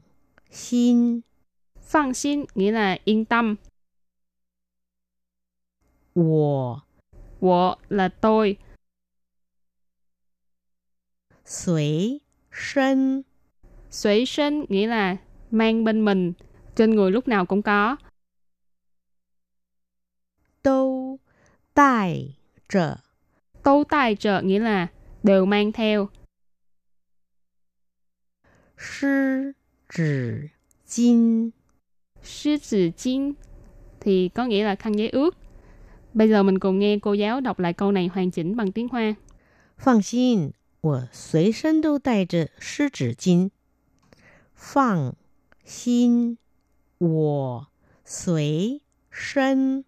[0.50, 1.24] 心，
[1.80, 3.56] Phan xin nghĩa là yên tâm.
[6.14, 6.82] 我
[7.40, 8.58] Wo là tôi.
[11.46, 13.24] 随身
[13.90, 15.18] Suy sinh nghĩa là
[15.52, 16.34] mang bên mình.
[16.76, 17.98] Trên người lúc nào cũng có.
[20.62, 21.20] 都
[21.74, 22.36] 带
[22.68, 23.00] 着
[23.64, 24.88] Tô tài trợ nghĩa là
[25.24, 26.10] đều mang theo.
[28.82, 29.54] 湿
[29.90, 30.50] 纸
[30.88, 31.52] 巾。
[32.24, 33.34] Sư tử chín
[34.00, 35.38] thì có nghĩa là khăn giấy ướt.
[36.14, 38.88] Bây giờ mình cùng nghe cô giáo đọc lại câu này hoàn chỉnh bằng tiếng
[38.88, 39.16] Hoa.
[39.78, 43.52] 放心，我随身都带着湿纸巾。
[44.56, 45.14] 放
[45.64, 46.38] 心，
[46.98, 47.68] 我
[48.04, 48.82] 随
[49.12, 49.86] 身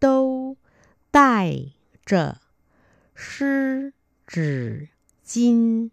[0.00, 0.56] 都
[1.10, 1.72] 带
[2.06, 2.38] 着
[3.14, 3.92] 湿
[4.26, 4.88] 纸
[5.24, 5.90] 巾。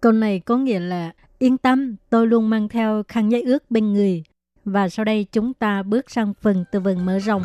[0.00, 3.93] câu này có nghĩa là Yên tâm, tôi luôn mang theo khăn giấy ướt bên
[3.93, 4.23] người.
[4.65, 7.43] Và sau đây chúng ta bước sang phần tư vấn mở rộng.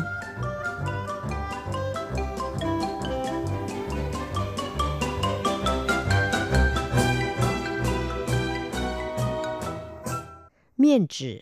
[10.77, 11.41] Miên chỉ,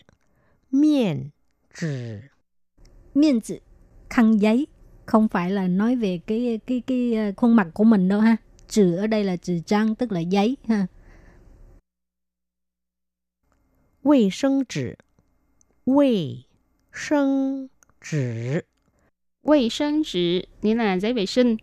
[0.70, 1.28] miên
[1.80, 1.86] chỉ,
[3.14, 3.60] miên chỉ,
[4.10, 4.66] khăn giấy
[5.06, 8.36] không phải là nói về cái cái cái ờ, khuôn mặt của mình đâu ha.
[8.68, 10.86] Chữ ở đây là chữ trang tức là giấy ha.
[14.01, 14.97] 卫生纸，
[15.85, 16.45] 卫
[16.91, 17.69] 生
[18.01, 18.63] 纸，
[19.41, 21.57] Vệ sinh纸 nghĩa là giấy vệ sinh.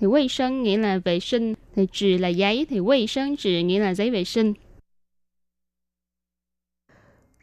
[0.00, 1.54] Thì vệ sinh nghĩa là vệ sinh.
[1.74, 2.66] Thì trừ là giấy.
[2.68, 4.54] Thì vệ sinh纸 nghĩa là giấy vệ sinh.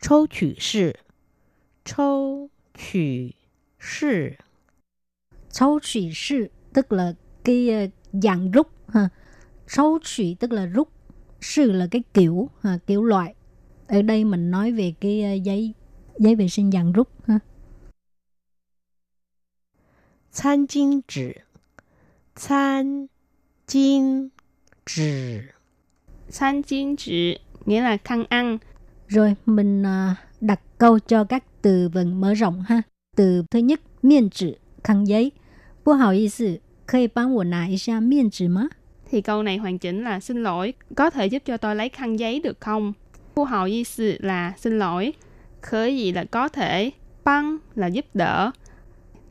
[0.01, 0.99] 抽取式，
[1.86, 3.36] 抽取
[3.79, 4.38] 式，
[5.53, 7.88] Thấu thủy sư tức là cái ờ,
[8.21, 9.10] dạng rút ha.
[9.67, 10.89] Thấu thủy tức là rút,
[11.41, 13.36] sư là cái kiểu ha, kiểu loại.
[13.88, 15.74] ở đây mình nói về cái ờ, giấy
[16.18, 17.38] giấy vệ sinh dạng rút ha.
[20.33, 21.33] Chăn chinh chỉ
[22.37, 23.07] Chăn
[23.66, 24.29] chinh
[24.87, 25.38] chỉ
[26.31, 28.59] Chăn chinh chỉ nghĩa là khăn ăn.
[29.09, 32.83] Rồi mình ờ, đặt câu cho các từ vựng mở rộng ha.
[33.16, 35.33] Từ thứ nhất, miên chỉ, khăn giấy.
[35.85, 38.68] Bố hào ý sự khơi bán của nà ra miên chỉ má.
[39.11, 42.18] Thì câu này hoàn chỉnh là xin lỗi, có thể giúp cho tôi lấy khăn
[42.18, 42.92] giấy được không?
[43.38, 45.13] Phu hào y sự là xin lỗi,
[45.62, 46.91] khởi gì là có thể,
[47.23, 48.51] băng là giúp đỡ,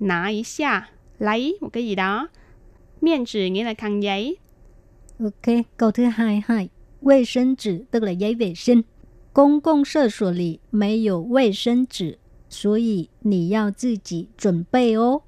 [0.01, 2.29] nã ý xa, lấy một cái gì đó.
[3.01, 4.37] Miên trừ nghĩa là khăn giấy,
[5.21, 6.69] Ok, câu thứ hai hai.
[7.01, 8.83] 卫生纸 tức là giấy vệ sinh.
[9.33, 15.23] 公共厕所里没有卫生纸，所以你要自己准备哦。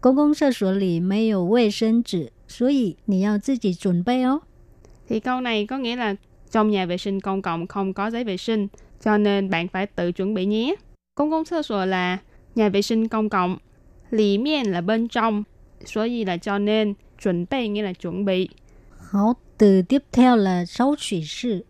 [0.00, 4.42] 公共厕所里没有卫生纸，所以你要自己准备哦。
[5.08, 6.16] Thì câu này có nghĩa là
[6.50, 8.68] trong nhà vệ sinh công cộng không có giấy vệ sinh,
[9.04, 10.74] cho nên bạn phải tự chuẩn bị nhé.
[11.14, 12.18] Công công sơ sủa là
[12.54, 13.58] nhà vệ sinh công cộng,
[14.10, 15.44] lì miên là bên trong,
[15.84, 18.48] 所以 là cho nên, chuẩn bị nghĩa là chuẩn bị.
[18.98, 21.64] 好，từ tiếp theo là 抽取式。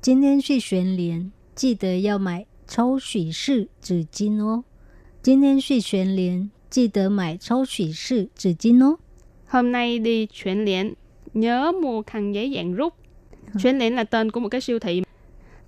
[0.00, 4.64] 今天去全联，记得要买抽取式纸巾哦。
[5.22, 8.98] 今天去全联，记得买抽取式纸巾哦。
[9.48, 10.94] Hôm nay đi chuyển liễn,
[11.34, 12.94] nhớ mua khăn giấy dạng rút.
[13.62, 15.02] Chuyển liễn là tên của một cái siêu thị.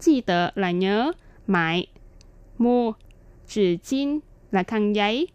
[0.00, 1.12] Chi tờ là nhớ,
[1.46, 1.86] mại,
[2.58, 2.92] mua,
[3.46, 4.18] chỉ chín
[4.50, 5.28] là khăn giấy.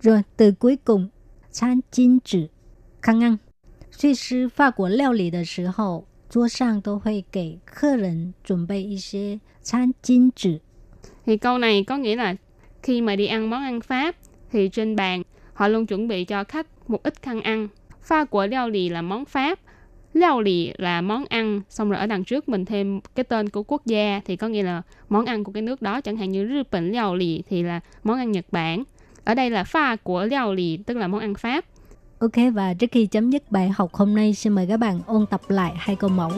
[0.00, 1.08] Rồi từ cuối cùng,
[1.52, 2.48] 餐巾纸
[3.02, 3.38] khăn ăn.
[3.90, 10.60] 去吃法国料理的时候，桌上都会给客人准备一些餐巾纸。
[11.26, 12.34] Thì câu này có nghĩa là
[12.82, 14.16] khi mà đi ăn món ăn Pháp
[14.50, 15.22] thì trên bàn
[15.54, 17.68] họ luôn chuẩn bị cho khách một ít khăn ăn.
[18.00, 19.60] Pha của liao lì là món Pháp,
[20.16, 23.62] liao lì là món ăn, xong rồi ở đằng trước mình thêm cái tên của
[23.62, 26.46] quốc gia thì có nghĩa là món ăn của cái nước đó, chẳng hạn như
[26.46, 28.84] Nhật Bản liao lì thì là món ăn Nhật Bản.
[29.24, 31.64] Ở đây là pha của liao lì tức là món ăn Pháp.
[32.18, 35.26] Ok và trước khi chấm dứt bài học hôm nay, xin mời các bạn ôn
[35.26, 36.32] tập lại hai câu mẫu.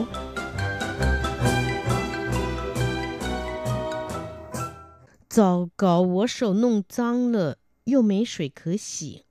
[5.29, 9.25] 糟糕，我手弄脏了，又没水可洗。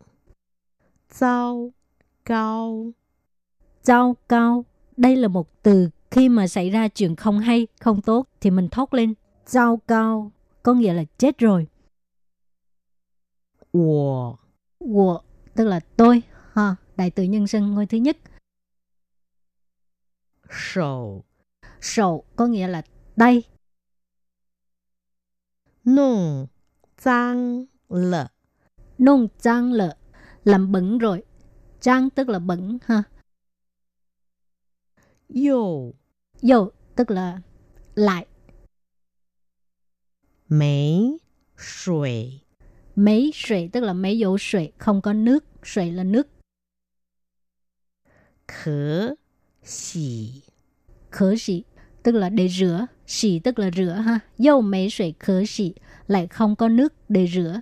[1.09, 1.71] 糟
[2.23, 2.93] 糕，
[3.86, 4.66] Cao cao,
[4.98, 8.70] đây là một từ khi mà xảy ra chuyện không hay, không tốt thì mình
[8.70, 9.14] thốt lên
[9.52, 10.32] cao cao,
[10.64, 11.68] có nghĩa là chết rồi.
[13.74, 14.36] Wo.
[14.80, 15.22] Wo
[15.56, 16.22] tức là tôi
[16.54, 18.18] ha, đại tự nhân xưng ngôi thứ nhất.
[20.50, 21.24] Sầu.
[21.82, 22.82] Sầu có nghĩa là
[23.16, 23.44] đây
[25.86, 26.48] nung
[27.04, 28.28] trang lợ.
[29.00, 29.96] nung trang lợ
[30.44, 31.24] làm bẩn rồi.
[31.82, 33.04] Trang tức là bẩn ha.
[35.29, 35.95] 又
[36.43, 37.41] Dầu tức là
[37.95, 38.27] lại.
[40.49, 41.19] 没
[41.57, 42.41] 水
[42.97, 45.45] Mấy sủy tức là mấy dấu sủy, không có nước.
[45.65, 46.29] Sủy là nước.
[48.47, 49.17] 可
[49.63, 50.43] 洗。
[51.11, 51.65] Khở xỉ
[52.03, 52.87] tức là để rửa.
[53.07, 54.21] Xỉ tức là rửa ha.
[54.39, 55.75] Dầu mấy sủy khở xỉ
[56.07, 57.61] lại không có nước để rửa.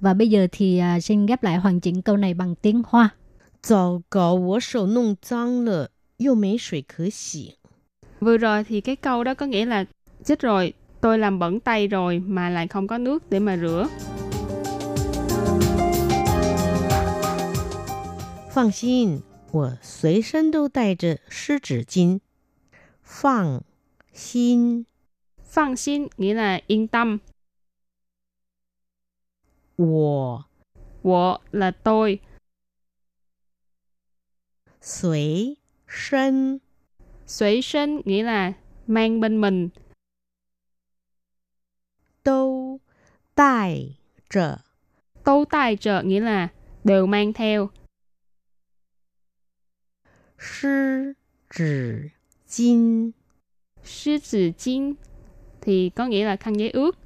[0.00, 3.14] Và bây giờ thì à, xin ghép lại hoàn chỉnh câu này bằng tiếng Hoa.
[3.62, 7.56] 糟糕，我手弄脏了， 又没水可洗。
[8.20, 9.84] Vừa rồi thì cái câu đó có nghĩa là
[10.24, 13.88] chết rồi, tôi làm bẩn tay rồi mà lại không có nước để mà rửa.
[18.54, 22.20] 放心，我随身都带着湿纸巾。
[23.02, 23.62] 放
[24.12, 24.84] 心，
[25.42, 27.20] Phan xin nghĩa là yên tâm.
[29.76, 30.44] 我
[31.02, 32.20] Wo là tôi.
[34.80, 35.56] 随
[35.86, 36.58] 身
[37.26, 38.52] Suy sinh nghĩa là
[38.86, 39.70] mang bên mình.
[42.22, 42.80] 都
[43.34, 43.96] 带
[44.28, 44.60] 着
[45.24, 46.48] Tô tài trợ nghĩa là
[46.84, 47.70] đều mang theo.
[50.38, 51.14] 湿
[51.50, 52.10] 纸
[52.48, 53.12] 巾。
[53.84, 54.94] Sư tử chín
[55.60, 56.98] thì có nghĩa là khăn giấy ướt.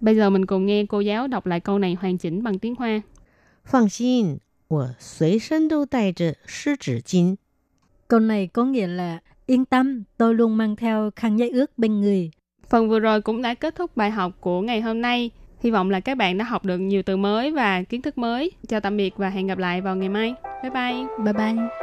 [0.00, 2.74] Bây giờ mình cùng nghe cô giáo đọc lại câu này hoàn chỉnh bằng tiếng
[2.74, 3.02] Hoa.
[3.64, 7.36] 放心，我随身都带着湿纸巾。
[8.13, 12.01] Câu này có nghĩa là yên tâm, tôi luôn mang theo khăn giấy ướt bên
[12.01, 12.31] người.
[12.69, 15.31] Phần vừa rồi cũng đã kết thúc bài học của ngày hôm nay.
[15.59, 18.51] Hy vọng là các bạn đã học được nhiều từ mới và kiến thức mới.
[18.67, 20.33] Chào tạm biệt và hẹn gặp lại vào ngày mai.
[20.63, 21.05] Bye bye.
[21.23, 21.82] Bye bye.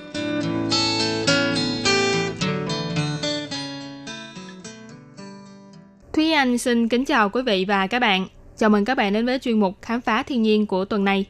[6.51, 8.27] Anh xin kính chào quý vị và các bạn.
[8.57, 11.25] Chào mừng các bạn đến với chuyên mục Khám phá thiên nhiên của tuần này.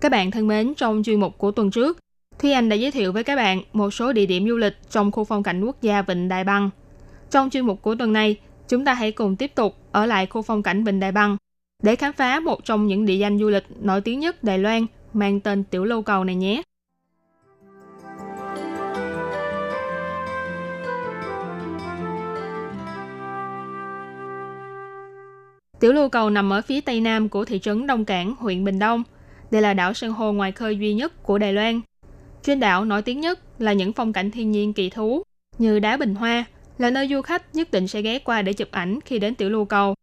[0.00, 1.98] Các bạn thân mến, trong chuyên mục của tuần trước,
[2.38, 5.12] Thúy Anh đã giới thiệu với các bạn một số địa điểm du lịch trong
[5.12, 6.70] khu phong cảnh quốc gia Vịnh Đại Băng.
[7.30, 8.36] Trong chuyên mục của tuần này,
[8.68, 11.36] chúng ta hãy cùng tiếp tục ở lại khu phong cảnh Vịnh Đại Băng
[11.82, 14.86] để khám phá một trong những địa danh du lịch nổi tiếng nhất Đài Loan
[15.12, 16.62] mang tên Tiểu Lâu Cầu này nhé.
[25.82, 28.78] Tiểu lưu cầu nằm ở phía tây nam của thị trấn Đông Cảng, huyện Bình
[28.78, 29.02] Đông.
[29.50, 31.80] Đây là đảo san hô ngoài khơi duy nhất của Đài Loan.
[32.42, 35.22] Trên đảo nổi tiếng nhất là những phong cảnh thiên nhiên kỳ thú
[35.58, 36.44] như đá bình hoa,
[36.78, 39.50] là nơi du khách nhất định sẽ ghé qua để chụp ảnh khi đến tiểu
[39.50, 39.94] lưu cầu,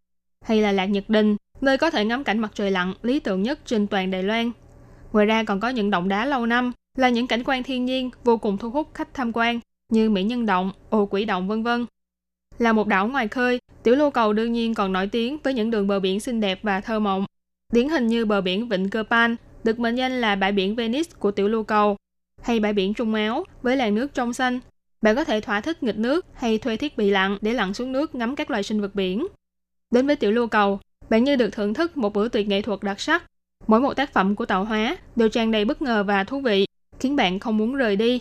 [0.45, 3.43] hay là Lạc Nhật Đình, nơi có thể ngắm cảnh mặt trời lặn lý tưởng
[3.43, 4.51] nhất trên toàn Đài Loan.
[5.13, 8.09] Ngoài ra còn có những động đá lâu năm là những cảnh quan thiên nhiên
[8.23, 9.59] vô cùng thu hút khách tham quan
[9.91, 11.85] như Mỹ Nhân Động, Ồ Quỷ Động vân vân.
[12.57, 15.71] Là một đảo ngoài khơi, Tiểu Lô Cầu đương nhiên còn nổi tiếng với những
[15.71, 17.25] đường bờ biển xinh đẹp và thơ mộng.
[17.73, 21.09] Điển hình như bờ biển Vịnh Cơ Pan, được mệnh danh là bãi biển Venice
[21.19, 21.97] của Tiểu Lô Cầu,
[22.41, 24.59] hay bãi biển Trung Áo với làn nước trong xanh.
[25.01, 27.91] Bạn có thể thỏa thích nghịch nước hay thuê thiết bị lặn để lặn xuống
[27.91, 29.27] nước ngắm các loài sinh vật biển.
[29.91, 32.79] Đến với Tiểu Lô Cầu, bạn như được thưởng thức một bữa tiệc nghệ thuật
[32.83, 33.23] đặc sắc.
[33.67, 36.65] Mỗi một tác phẩm của tạo hóa đều tràn đầy bất ngờ và thú vị,
[36.99, 38.19] khiến bạn không muốn rời đi.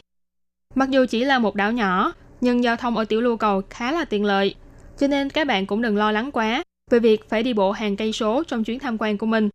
[0.74, 3.92] Mặc dù chỉ là một đảo nhỏ, nhưng giao thông ở Tiểu Lô Cầu khá
[3.92, 4.54] là tiện lợi,
[4.98, 7.96] cho nên các bạn cũng đừng lo lắng quá về việc phải đi bộ hàng
[7.96, 9.48] cây số trong chuyến tham quan của mình.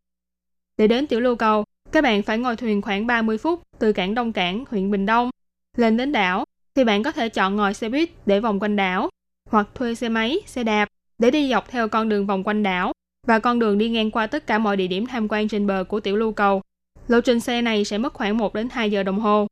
[0.77, 4.15] Để đến Tiểu Lưu Cầu, các bạn phải ngồi thuyền khoảng 30 phút từ cảng
[4.15, 5.29] Đông Cảng, huyện Bình Đông.
[5.77, 9.09] Lên đến đảo, thì bạn có thể chọn ngồi xe buýt để vòng quanh đảo,
[9.49, 12.91] hoặc thuê xe máy, xe đạp để đi dọc theo con đường vòng quanh đảo
[13.27, 15.83] và con đường đi ngang qua tất cả mọi địa điểm tham quan trên bờ
[15.83, 16.61] của Tiểu Lưu Cầu.
[17.07, 19.47] Lộ trình xe này sẽ mất khoảng 1 đến 2 giờ đồng hồ.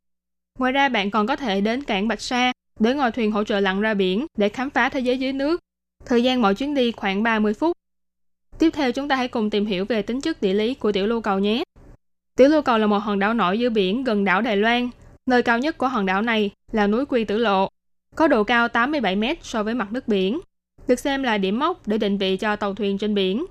[0.59, 3.59] Ngoài ra bạn còn có thể đến cảng Bạch Sa để ngồi thuyền hỗ trợ
[3.59, 5.59] lặn ra biển để khám phá thế giới dưới nước
[6.05, 7.77] Thời gian mỗi chuyến đi khoảng 30 phút.
[8.59, 11.07] Tiếp theo chúng ta hãy cùng tìm hiểu về tính chất địa lý của tiểu
[11.07, 11.63] lưu cầu nhé.
[12.37, 14.89] Tiểu lưu cầu là một hòn đảo nổi giữa biển gần đảo Đài Loan.
[15.25, 17.69] Nơi cao nhất của hòn đảo này là núi Quy Tử Lộ,
[18.15, 20.39] có độ cao 87 m so với mặt nước biển,
[20.87, 23.45] được xem là điểm mốc để định vị cho tàu thuyền trên biển.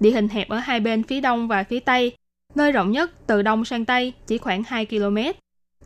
[0.00, 2.12] Địa hình hẹp ở hai bên phía đông và phía tây,
[2.54, 5.18] nơi rộng nhất từ đông sang tây chỉ khoảng 2 km,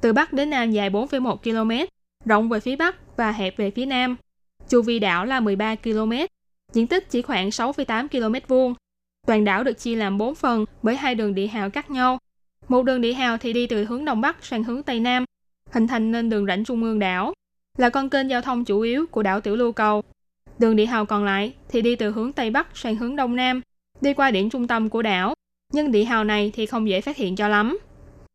[0.00, 1.86] từ bắc đến nam dài 4,1 km,
[2.24, 4.16] rộng về phía bắc và hẹp về phía nam.
[4.70, 6.12] Chu vi đảo là 13 km,
[6.72, 8.74] diện tích chỉ khoảng 6,8 km vuông.
[9.26, 12.18] Toàn đảo được chia làm 4 phần bởi hai đường địa hào cắt nhau.
[12.68, 15.24] Một đường địa hào thì đi từ hướng đông bắc sang hướng tây nam,
[15.70, 17.32] hình thành nên đường rãnh trung ương đảo,
[17.78, 20.02] là con kênh giao thông chủ yếu của đảo Tiểu Lưu Cầu.
[20.58, 23.60] Đường địa hào còn lại thì đi từ hướng tây bắc sang hướng đông nam,
[24.00, 25.34] đi qua điểm trung tâm của đảo,
[25.72, 27.78] nhưng địa hào này thì không dễ phát hiện cho lắm.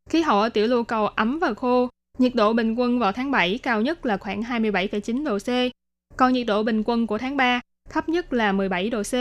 [0.10, 3.32] Khí hậu ở Tiểu Lưu Cầu ấm và khô, nhiệt độ bình quân vào tháng
[3.32, 5.74] 7 cao nhất là khoảng 27,9 độ C,
[6.17, 9.13] còn nhiệt độ bình quân của tháng 3 thấp nhất là 17 độ C.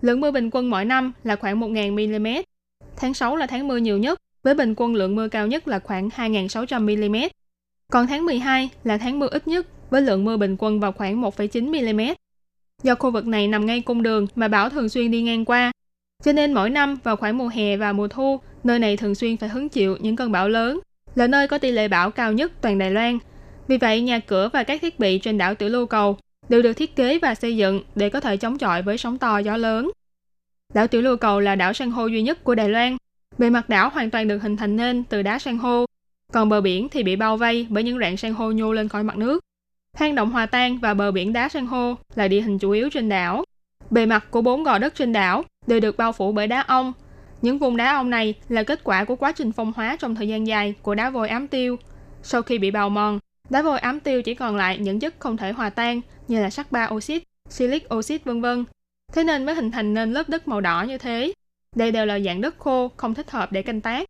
[0.00, 2.42] Lượng mưa bình quân mỗi năm là khoảng 1.000 mm.
[2.96, 5.78] Tháng 6 là tháng mưa nhiều nhất, với bình quân lượng mưa cao nhất là
[5.78, 7.16] khoảng 2.600 mm.
[7.92, 11.22] Còn tháng 12 là tháng mưa ít nhất, với lượng mưa bình quân vào khoảng
[11.22, 12.14] 1,9 mm.
[12.82, 15.72] Do khu vực này nằm ngay cung đường mà bão thường xuyên đi ngang qua,
[16.24, 19.36] cho nên mỗi năm vào khoảng mùa hè và mùa thu, nơi này thường xuyên
[19.36, 20.80] phải hứng chịu những cơn bão lớn,
[21.14, 23.18] là nơi có tỷ lệ bão cao nhất toàn Đài Loan.
[23.68, 26.72] Vì vậy, nhà cửa và các thiết bị trên đảo Tiểu Lưu Cầu đều được
[26.72, 29.90] thiết kế và xây dựng để có thể chống chọi với sóng to gió lớn.
[30.74, 32.96] Đảo Tiểu Lưu Cầu là đảo san hô duy nhất của Đài Loan.
[33.38, 35.84] Bề mặt đảo hoàn toàn được hình thành nên từ đá san hô,
[36.32, 39.02] còn bờ biển thì bị bao vây bởi những rạn san hô nhô lên khỏi
[39.02, 39.44] mặt nước.
[39.94, 42.90] Hang động hòa tan và bờ biển đá san hô là địa hình chủ yếu
[42.90, 43.44] trên đảo.
[43.90, 46.92] Bề mặt của bốn gò đất trên đảo đều được bao phủ bởi đá ong.
[47.42, 50.28] Những vùng đá ong này là kết quả của quá trình phong hóa trong thời
[50.28, 51.76] gian dài của đá vôi ám tiêu.
[52.22, 53.18] Sau khi bị bào mòn,
[53.50, 56.50] đá vôi ám tiêu chỉ còn lại những chất không thể hòa tan như là
[56.50, 58.64] sắt ba oxit, silic oxit vân vân.
[59.12, 61.32] Thế nên mới hình thành nên lớp đất màu đỏ như thế.
[61.76, 64.08] Đây đều là dạng đất khô, không thích hợp để canh tác.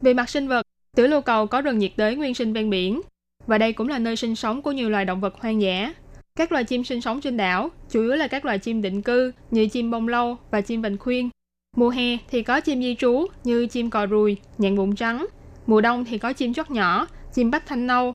[0.00, 3.00] Về mặt sinh vật, tiểu lưu cầu có rừng nhiệt đới nguyên sinh ven biển,
[3.46, 5.92] và đây cũng là nơi sinh sống của nhiều loài động vật hoang dã.
[6.36, 9.32] Các loài chim sinh sống trên đảo chủ yếu là các loài chim định cư
[9.50, 11.30] như chim bông lâu và chim vành khuyên.
[11.76, 15.26] Mùa hè thì có chim di trú như chim cò ruồi, nhạn bụng trắng.
[15.66, 18.12] Mùa đông thì có chim chót nhỏ, chim bách thanh nâu.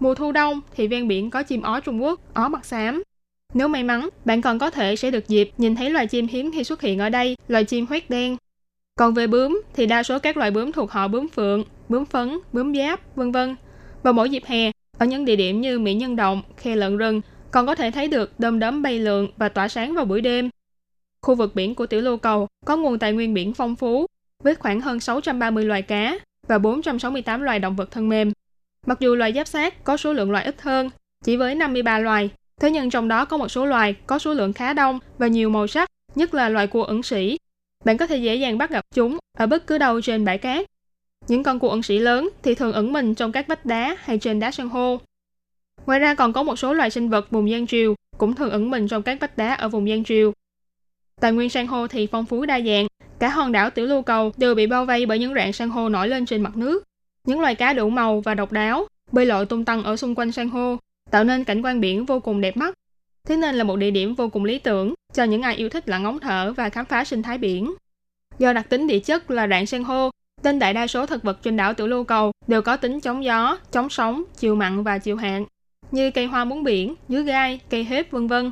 [0.00, 3.02] Mùa thu đông thì ven biển có chim ó Trung Quốc, ó mặt xám.
[3.54, 6.50] Nếu may mắn, bạn còn có thể sẽ được dịp nhìn thấy loài chim hiếm
[6.54, 8.36] khi xuất hiện ở đây, loài chim hoét đen.
[8.98, 12.38] Còn về bướm thì đa số các loài bướm thuộc họ bướm phượng, bướm phấn,
[12.52, 13.56] bướm giáp, vân vân.
[14.02, 17.20] Vào mỗi dịp hè, ở những địa điểm như Mỹ Nhân Động, Khe Lợn Rừng,
[17.50, 20.50] còn có thể thấy được đom đóm bay lượn và tỏa sáng vào buổi đêm.
[21.22, 24.06] Khu vực biển của Tiểu Lô Cầu có nguồn tài nguyên biển phong phú,
[24.42, 28.32] với khoảng hơn 630 loài cá và 468 loài động vật thân mềm.
[28.86, 30.90] Mặc dù loài giáp sát có số lượng loài ít hơn,
[31.24, 34.52] chỉ với 53 loài, thế nhưng trong đó có một số loài có số lượng
[34.52, 37.38] khá đông và nhiều màu sắc, nhất là loài cua ẩn sĩ.
[37.84, 40.66] Bạn có thể dễ dàng bắt gặp chúng ở bất cứ đâu trên bãi cát.
[41.28, 44.18] Những con cua ẩn sĩ lớn thì thường ẩn mình trong các vách đá hay
[44.18, 45.00] trên đá san hô.
[45.86, 48.70] Ngoài ra còn có một số loài sinh vật vùng gian triều cũng thường ẩn
[48.70, 50.32] mình trong các vách đá ở vùng gian triều.
[51.20, 52.86] Tài nguyên san hô thì phong phú đa dạng,
[53.18, 55.88] cả hòn đảo Tiểu Lưu Cầu đều bị bao vây bởi những rạn san hô
[55.88, 56.84] nổi lên trên mặt nước.
[57.24, 60.32] Những loài cá đủ màu và độc đáo bơi lội tung tăng ở xung quanh
[60.32, 60.76] san hô,
[61.10, 62.74] tạo nên cảnh quan biển vô cùng đẹp mắt.
[63.24, 65.88] Thế nên là một địa điểm vô cùng lý tưởng cho những ai yêu thích
[65.88, 67.74] lặn ngóng thở và khám phá sinh thái biển.
[68.38, 70.10] Do đặc tính địa chất là rạn san hô,
[70.42, 73.24] nên đại đa số thực vật trên đảo Tiểu Lưu Cầu đều có tính chống
[73.24, 75.44] gió, chống sóng, chịu mặn và chịu hạn,
[75.90, 78.50] như cây hoa muống biển, dứa gai, cây hếp vân vân.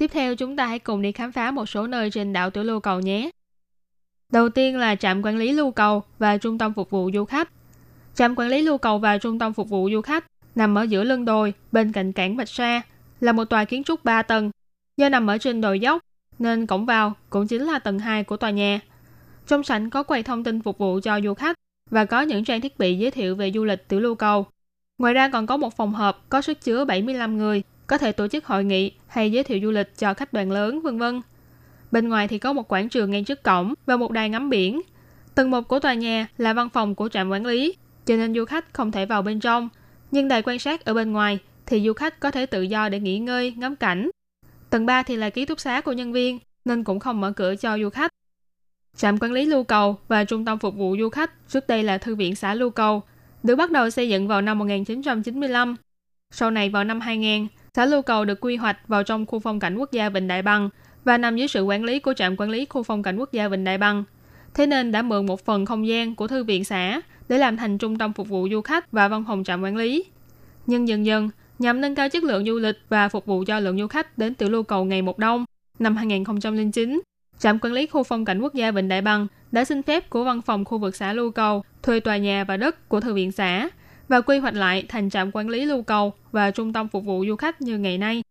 [0.00, 2.64] Tiếp theo chúng ta hãy cùng đi khám phá một số nơi trên đảo Tiểu
[2.64, 3.30] Lưu Cầu nhé.
[4.32, 7.48] Đầu tiên là trạm quản lý lưu cầu và trung tâm phục vụ du khách.
[8.14, 11.04] Trạm quản lý lưu cầu và trung tâm phục vụ du khách nằm ở giữa
[11.04, 12.82] lưng đồi bên cạnh cảng Bạch Sa,
[13.20, 14.50] là một tòa kiến trúc 3 tầng.
[14.96, 16.02] Do nằm ở trên đồi dốc
[16.38, 18.80] nên cổng vào cũng chính là tầng 2 của tòa nhà.
[19.46, 21.56] Trong sảnh có quầy thông tin phục vụ cho du khách
[21.90, 24.46] và có những trang thiết bị giới thiệu về du lịch tiểu lưu cầu.
[24.98, 28.28] Ngoài ra còn có một phòng họp có sức chứa 75 người, có thể tổ
[28.28, 31.20] chức hội nghị hay giới thiệu du lịch cho khách đoàn lớn, vân vân.
[31.92, 34.80] Bên ngoài thì có một quảng trường ngay trước cổng và một đài ngắm biển.
[35.34, 37.74] Tầng một của tòa nhà là văn phòng của trạm quản lý,
[38.06, 39.68] cho nên du khách không thể vào bên trong.
[40.10, 43.00] Nhưng đài quan sát ở bên ngoài thì du khách có thể tự do để
[43.00, 44.10] nghỉ ngơi, ngắm cảnh.
[44.70, 47.54] Tầng 3 thì là ký túc xá của nhân viên, nên cũng không mở cửa
[47.56, 48.10] cho du khách.
[48.96, 51.98] Trạm quản lý lưu cầu và trung tâm phục vụ du khách trước đây là
[51.98, 53.02] thư viện xã lưu cầu,
[53.42, 55.76] được bắt đầu xây dựng vào năm 1995.
[56.30, 59.60] Sau này vào năm 2000, xã lưu cầu được quy hoạch vào trong khu phong
[59.60, 60.68] cảnh quốc gia Vịnh Đại Bằng
[61.04, 63.48] và nằm dưới sự quản lý của trạm quản lý khu phong cảnh quốc gia
[63.48, 64.04] Vịnh Đại Bằng.
[64.54, 67.78] Thế nên đã mượn một phần không gian của thư viện xã để làm thành
[67.78, 70.04] trung tâm phục vụ du khách và văn phòng trạm quản lý.
[70.66, 73.78] Nhưng dần dần, nhằm nâng cao chất lượng du lịch và phục vụ cho lượng
[73.78, 75.44] du khách đến tiểu lưu cầu ngày một đông,
[75.78, 77.00] năm 2009,
[77.38, 80.24] trạm quản lý khu phong cảnh quốc gia Vịnh Đại Bằng đã xin phép của
[80.24, 83.32] văn phòng khu vực xã Lưu Cầu thuê tòa nhà và đất của thư viện
[83.32, 83.68] xã
[84.10, 87.24] và quy hoạch lại thành trạm quản lý Lưu Cầu và trung tâm phục vụ
[87.28, 88.22] du khách như ngày nay.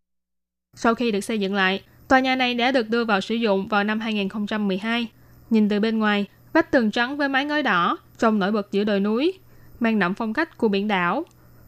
[0.75, 3.67] Sau khi được xây dựng lại, tòa nhà này đã được đưa vào sử dụng
[3.67, 5.07] vào năm 2012.
[5.49, 8.84] Nhìn từ bên ngoài, vách tường trắng với mái ngói đỏ trông nổi bật giữa
[8.84, 9.34] đồi núi,
[9.80, 11.23] mang đậm phong cách của biển đảo.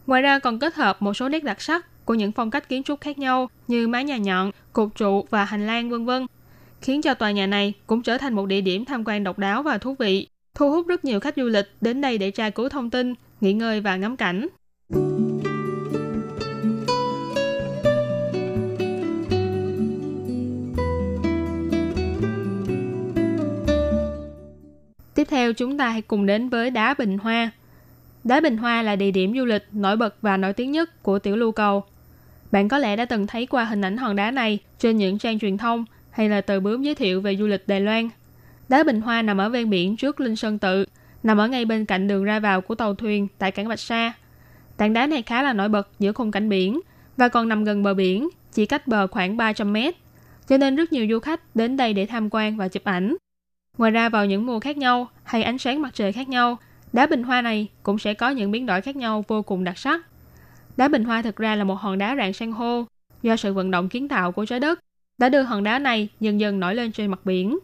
[0.06, 2.82] Ngoài ra còn kết hợp một số nét đặc sắc của những phong cách kiến
[2.82, 6.26] trúc khác nhau như mái nhà nhọn, cột trụ và hành lang vân vân,
[6.80, 9.62] khiến cho tòa nhà này cũng trở thành một địa điểm tham quan độc đáo
[9.62, 12.68] và thú vị, thu hút rất nhiều khách du lịch đến đây để tra cứu
[12.68, 14.46] thông tin, nghỉ ngơi và ngắm cảnh.
[25.14, 27.50] Tiếp theo chúng ta hãy cùng đến với đá Bình Hoa.
[28.24, 31.18] Đá Bình Hoa là địa điểm du lịch nổi bật và nổi tiếng nhất của
[31.18, 31.84] tiểu lưu cầu.
[32.52, 35.38] Bạn có lẽ đã từng thấy qua hình ảnh hòn đá này trên những trang
[35.38, 38.08] truyền thông hay là tờ bướm giới thiệu về du lịch Đài Loan.
[38.68, 40.84] Đá Bình Hoa nằm ở ven biển trước Linh Sơn Tự,
[41.22, 44.12] nằm ở ngay bên cạnh đường ra vào của tàu thuyền tại cảng Bạch Sa.
[44.76, 46.80] Tảng đá này khá là nổi bật giữa khung cảnh biển
[47.16, 49.94] và còn nằm gần bờ biển, chỉ cách bờ khoảng 300 mét.
[50.48, 53.16] Cho nên rất nhiều du khách đến đây để tham quan và chụp ảnh.
[53.78, 56.58] Ngoài ra vào những mùa khác nhau hay ánh sáng mặt trời khác nhau,
[56.92, 59.78] đá bình hoa này cũng sẽ có những biến đổi khác nhau vô cùng đặc
[59.78, 60.00] sắc.
[60.76, 62.84] Đá bình hoa thực ra là một hòn đá rạn san hô,
[63.22, 64.80] do sự vận động kiến tạo của trái đất
[65.18, 67.58] đã đưa hòn đá này dần dần nổi lên trên mặt biển.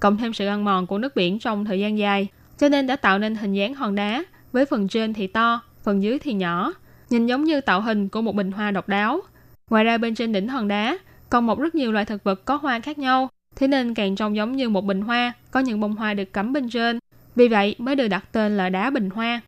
[0.00, 2.28] cộng thêm sự ăn mòn của nước biển trong thời gian dài,
[2.58, 6.02] cho nên đã tạo nên hình dáng hòn đá với phần trên thì to, phần
[6.02, 6.72] dưới thì nhỏ,
[7.10, 9.20] nhìn giống như tạo hình của một bình hoa độc đáo.
[9.70, 10.98] Ngoài ra bên trên đỉnh hòn đá
[11.30, 14.36] còn mọc rất nhiều loại thực vật có hoa khác nhau, thế nên càng trông
[14.36, 16.98] giống như một bình hoa có những bông hoa được cắm bên trên.
[17.34, 19.40] Vì vậy mới được đặt tên là đá bình hoa.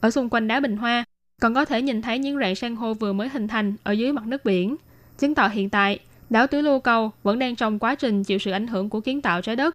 [0.00, 1.04] Ở xung quanh đá bình hoa
[1.40, 4.12] còn có thể nhìn thấy những rạn san hô vừa mới hình thành ở dưới
[4.12, 4.76] mặt nước biển,
[5.18, 5.98] chứng tỏ hiện tại
[6.30, 9.20] đảo Tứ lô Cầu vẫn đang trong quá trình chịu sự ảnh hưởng của kiến
[9.20, 9.74] tạo trái đất.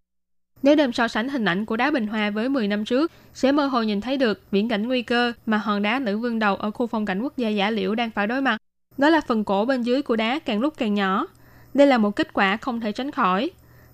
[0.64, 3.52] Nếu đem so sánh hình ảnh của đá Bình Hoa với 10 năm trước, sẽ
[3.52, 6.56] mơ hồ nhìn thấy được viễn cảnh nguy cơ mà hòn đá nữ vương đầu
[6.56, 8.58] ở khu phong cảnh quốc gia giả liễu đang phải đối mặt.
[8.98, 11.28] Đó là phần cổ bên dưới của đá càng lúc càng nhỏ.
[11.74, 13.50] Đây là một kết quả không thể tránh khỏi.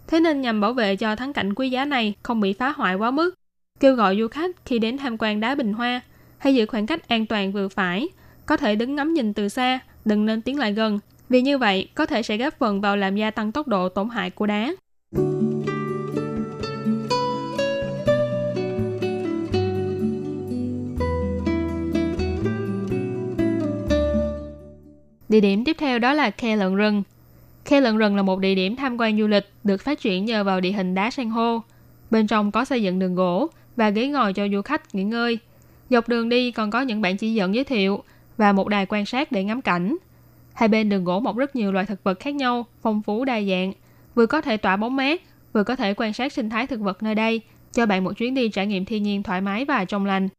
[0.07, 2.95] Thế nên nhằm bảo vệ cho thắng cảnh quý giá này không bị phá hoại
[2.95, 3.35] quá mức,
[3.79, 6.01] kêu gọi du khách khi đến tham quan đá Bình Hoa
[6.37, 8.07] hay giữ khoảng cách an toàn vừa phải,
[8.45, 10.99] có thể đứng ngắm nhìn từ xa, đừng nên tiến lại gần,
[11.29, 14.09] vì như vậy có thể sẽ góp phần vào làm gia tăng tốc độ tổn
[14.09, 14.73] hại của đá.
[25.29, 27.03] Địa điểm tiếp theo đó là khe lợn rừng.
[27.65, 30.43] Khe lợn rừng là một địa điểm tham quan du lịch được phát triển nhờ
[30.43, 31.61] vào địa hình đá san hô.
[32.11, 35.39] Bên trong có xây dựng đường gỗ và ghế ngồi cho du khách nghỉ ngơi.
[35.89, 38.03] Dọc đường đi còn có những bản chỉ dẫn giới thiệu
[38.37, 39.97] và một đài quan sát để ngắm cảnh.
[40.53, 43.41] Hai bên đường gỗ mọc rất nhiều loại thực vật khác nhau, phong phú đa
[43.41, 43.73] dạng,
[44.15, 45.21] vừa có thể tỏa bóng mát,
[45.53, 47.41] vừa có thể quan sát sinh thái thực vật nơi đây,
[47.73, 50.29] cho bạn một chuyến đi trải nghiệm thiên nhiên thoải mái và trong lành.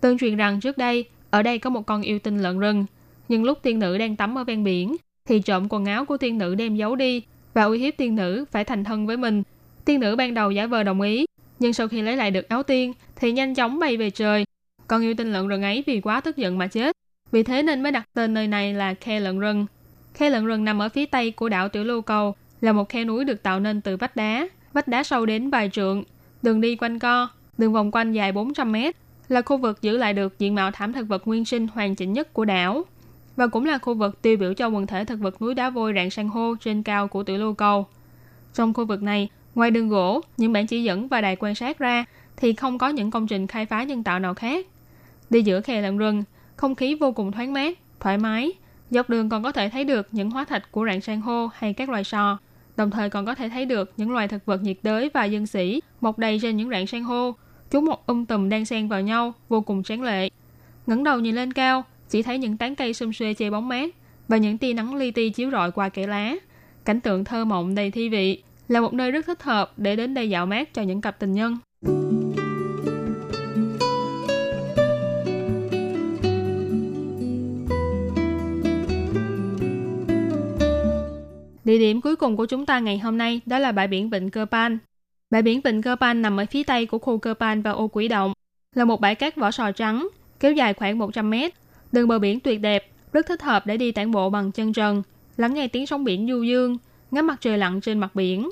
[0.00, 2.86] Tương truyền rằng trước đây, ở đây có một con yêu tinh lợn rừng,
[3.28, 6.38] nhưng lúc tiên nữ đang tắm ở ven biển, thì trộm quần áo của tiên
[6.38, 7.22] nữ đem giấu đi
[7.54, 9.42] và uy hiếp tiên nữ phải thành thân với mình.
[9.84, 11.26] Tiên nữ ban đầu giả vờ đồng ý,
[11.58, 14.44] nhưng sau khi lấy lại được áo tiên thì nhanh chóng bay về trời.
[14.86, 16.96] Con yêu tinh lợn rừng ấy vì quá tức giận mà chết.
[17.32, 19.66] Vì thế nên mới đặt tên nơi này là khe lợn rừng.
[20.14, 23.04] Khe lợn rừng nằm ở phía tây của đảo Tiểu Lưu Cầu, là một khe
[23.04, 26.04] núi được tạo nên từ vách đá, vách đá sâu đến vài trượng,
[26.42, 28.96] đường đi quanh co, đường vòng quanh dài 400 mét,
[29.28, 32.12] là khu vực giữ lại được diện mạo thảm thực vật nguyên sinh hoàn chỉnh
[32.12, 32.84] nhất của đảo
[33.38, 35.92] và cũng là khu vực tiêu biểu cho quần thể thực vật núi đá vôi
[35.96, 37.86] rạn san hô trên cao của Tiểu Lưu Cầu.
[38.54, 41.78] Trong khu vực này, ngoài đường gỗ, những bản chỉ dẫn và đài quan sát
[41.78, 42.04] ra,
[42.36, 44.66] thì không có những công trình khai phá nhân tạo nào khác.
[45.30, 46.24] Đi giữa khe lợn rừng,
[46.56, 48.52] không khí vô cùng thoáng mát, thoải mái.
[48.90, 51.72] Dọc đường còn có thể thấy được những hóa thạch của rạn san hô hay
[51.72, 52.38] các loài sò.
[52.76, 55.46] Đồng thời còn có thể thấy được những loài thực vật nhiệt đới và dân
[55.46, 57.34] sĩ mọc đầy trên những rạn san hô.
[57.70, 60.30] Chúng một um tùm đang xen vào nhau, vô cùng tráng lệ.
[60.86, 63.90] ngẩng đầu nhìn lên cao, chỉ thấy những tán cây xum xuê che bóng mát
[64.28, 66.34] và những tia nắng li ti chiếu rọi qua kẽ lá.
[66.84, 70.14] Cảnh tượng thơ mộng đầy thi vị là một nơi rất thích hợp để đến
[70.14, 71.56] đây dạo mát cho những cặp tình nhân.
[81.64, 84.30] Địa điểm cuối cùng của chúng ta ngày hôm nay đó là bãi biển Vịnh
[84.30, 84.78] Cơ Pan.
[85.30, 87.88] Bãi biển Vịnh Cơ Pan nằm ở phía tây của khu Cơ Pan và ô
[87.88, 88.32] Quỷ Động,
[88.74, 90.08] là một bãi cát vỏ sò trắng,
[90.40, 91.54] kéo dài khoảng 100 mét.
[91.92, 95.02] Đường bờ biển tuyệt đẹp, rất thích hợp để đi tản bộ bằng chân trần,
[95.36, 96.76] lắng nghe tiếng sóng biển du dương,
[97.10, 98.50] ngắm mặt trời lặn trên mặt biển.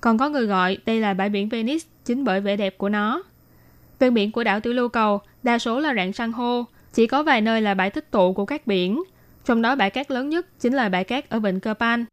[0.00, 3.22] Còn có người gọi đây là bãi biển Venice chính bởi vẻ đẹp của nó.
[3.98, 7.22] Ven biển của đảo Tiểu Lưu Cầu đa số là rạn san hô, chỉ có
[7.22, 9.02] vài nơi là bãi tích tụ của các biển.
[9.44, 12.04] Trong đó bãi cát lớn nhất chính là bãi cát ở Vịnh Cơ Pan,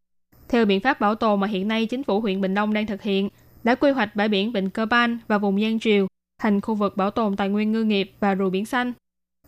[0.50, 3.02] theo biện pháp bảo tồn mà hiện nay chính phủ huyện Bình Đông đang thực
[3.02, 3.30] hiện,
[3.64, 6.08] đã quy hoạch bãi biển Vịnh Cơ Ban và vùng Giang Triều
[6.42, 8.94] thành khu vực bảo tồn tài nguyên ngư nghiệp và rùa biển xanh.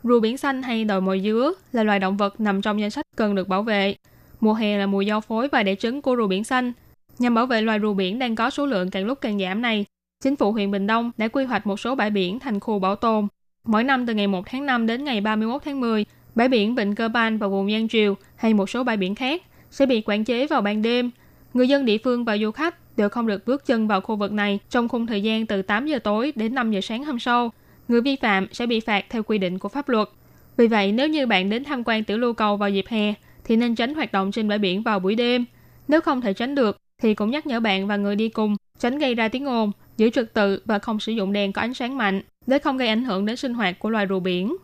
[0.04, 3.06] Rùa biển xanh hay đồi mồi dứa là loài động vật nằm trong danh sách
[3.16, 3.96] cần được bảo vệ.
[4.40, 6.74] Mùa hè là mùa giao phối và đẻ trứng của rùa biển xanh.
[7.20, 9.86] Nhằm bảo vệ loài rùa biển đang có số lượng càng lúc càng giảm này,
[10.24, 12.96] chính phủ huyện Bình Đông đã quy hoạch một số bãi biển thành khu bảo
[12.96, 13.28] tồn.
[13.66, 16.96] Mỗi năm từ ngày 1 tháng 5 đến ngày 31 tháng 10, bãi biển Vịnh
[16.96, 19.42] Cơ Ban và vùng Giang Triều hay một số bãi biển khác
[19.72, 21.12] sẽ bị quản chế vào ban đêm.
[21.54, 24.32] Người dân địa phương và du khách đều không được bước chân vào khu vực
[24.32, 27.52] này trong khung thời gian từ 8 giờ tối đến 5 giờ sáng hôm sau.
[27.88, 30.10] Người vi phạm sẽ bị phạt theo quy định của pháp luật.
[30.58, 33.14] Vì vậy, nếu như bạn đến tham quan tiểu lưu cầu vào dịp hè,
[33.44, 35.46] thì nên tránh hoạt động trên bãi biển vào buổi đêm.
[35.88, 38.98] Nếu không thể tránh được, thì cũng nhắc nhở bạn và người đi cùng tránh
[38.98, 41.98] gây ra tiếng ồn, giữ trật tự và không sử dụng đèn có ánh sáng
[41.98, 44.56] mạnh để không gây ảnh hưởng đến sinh hoạt của loài rùa biển.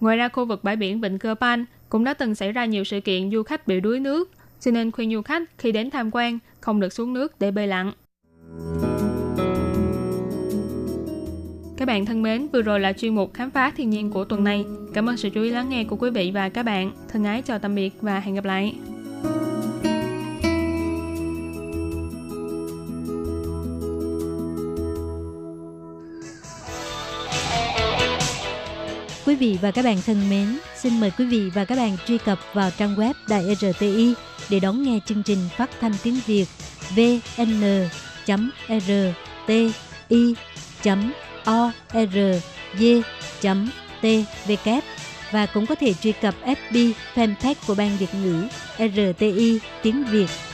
[0.00, 2.84] Ngoài ra, khu vực bãi biển Vịnh Cơ Pan cũng đã từng xảy ra nhiều
[2.84, 6.10] sự kiện du khách bị đuối nước, cho nên khuyên du khách khi đến tham
[6.12, 7.92] quan không được xuống nước để bơi lặn.
[11.84, 14.44] Các bạn thân mến, vừa rồi là chuyên mục khám phá thiên nhiên của tuần
[14.44, 14.64] này.
[14.94, 16.92] Cảm ơn sự chú ý lắng nghe của quý vị và các bạn.
[17.08, 18.74] Thân ái chào tạm biệt và hẹn gặp lại.
[29.26, 32.18] Quý vị và các bạn thân mến, xin mời quý vị và các bạn truy
[32.18, 34.14] cập vào trang web Đài RTI
[34.50, 36.46] để đón nghe chương trình phát thanh tiếng Việt
[36.96, 37.24] vn.r
[41.44, 42.16] o r
[42.78, 43.02] g
[44.02, 44.06] t
[44.46, 44.68] v
[45.30, 48.46] và cũng có thể truy cập FB fanpage của Ban Việt ngữ
[48.78, 50.53] RTI tiếng Việt.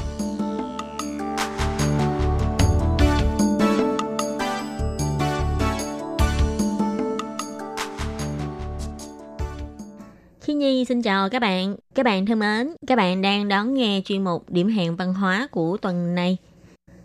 [11.21, 11.75] Ờ, các bạn.
[11.95, 15.47] Các bạn thân mến, các bạn đang đón nghe chuyên mục điểm hẹn văn hóa
[15.51, 16.37] của tuần này.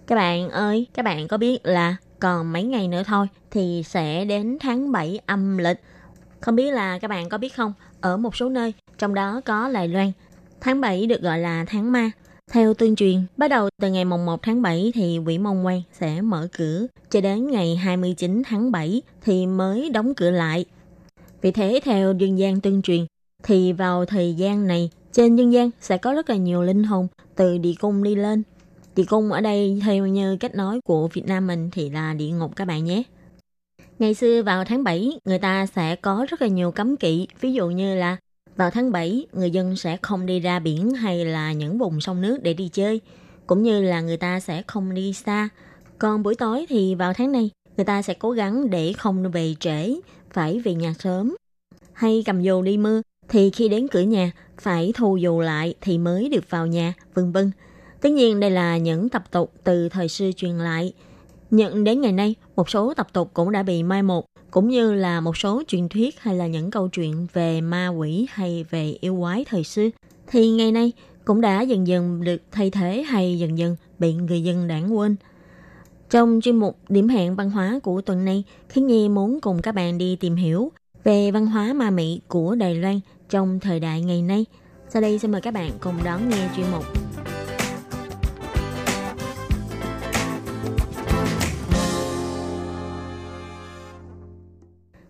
[0.07, 4.25] Các bạn ơi, các bạn có biết là còn mấy ngày nữa thôi thì sẽ
[4.25, 5.81] đến tháng 7 âm lịch.
[6.41, 9.71] Không biết là các bạn có biết không, ở một số nơi, trong đó có
[9.73, 10.13] Đài Loan,
[10.61, 12.11] tháng 7 được gọi là tháng ma.
[12.53, 15.83] Theo tuyên truyền, bắt đầu từ ngày mùng 1 tháng 7 thì quỹ mông quan
[15.93, 20.65] sẽ mở cửa, cho đến ngày 29 tháng 7 thì mới đóng cửa lại.
[21.43, 23.07] Vì thế, theo dân gian tuyên truyền,
[23.47, 27.07] thì vào thời gian này trên nhân gian sẽ có rất là nhiều linh hồn
[27.35, 28.43] từ địa cung đi lên.
[28.97, 32.29] Địa cung ở đây theo như cách nói của Việt Nam mình thì là địa
[32.29, 33.03] ngục các bạn nhé.
[33.99, 37.53] Ngày xưa vào tháng 7 người ta sẽ có rất là nhiều cấm kỵ, ví
[37.53, 38.17] dụ như là
[38.57, 42.21] vào tháng 7 người dân sẽ không đi ra biển hay là những vùng sông
[42.21, 43.01] nước để đi chơi,
[43.47, 45.49] cũng như là người ta sẽ không đi xa.
[45.99, 49.55] Còn buổi tối thì vào tháng này người ta sẽ cố gắng để không về
[49.61, 49.97] trễ,
[50.31, 51.37] phải về nhà sớm.
[51.93, 55.99] Hay cầm dù đi mưa thì khi đến cửa nhà phải thu dù lại thì
[55.99, 57.51] mới được vào nhà, vân vân.
[58.01, 60.93] Tất nhiên đây là những tập tục từ thời xưa truyền lại.
[61.51, 64.95] Nhận đến ngày nay, một số tập tục cũng đã bị mai một, cũng như
[64.95, 68.97] là một số truyền thuyết hay là những câu chuyện về ma quỷ hay về
[69.01, 69.89] yêu quái thời xưa.
[70.27, 70.93] Thì ngày nay
[71.25, 75.17] cũng đã dần dần được thay thế hay dần dần bị người dân đảng quên.
[76.11, 79.73] Trong chuyên mục điểm hẹn văn hóa của tuần này, Khiến Nhi muốn cùng các
[79.73, 80.73] bạn đi tìm hiểu
[81.05, 84.45] về văn hóa ma mị của Đài Loan trong thời đại ngày nay.
[84.89, 86.85] Sau đây xin mời các bạn cùng đón nghe chuyên mục.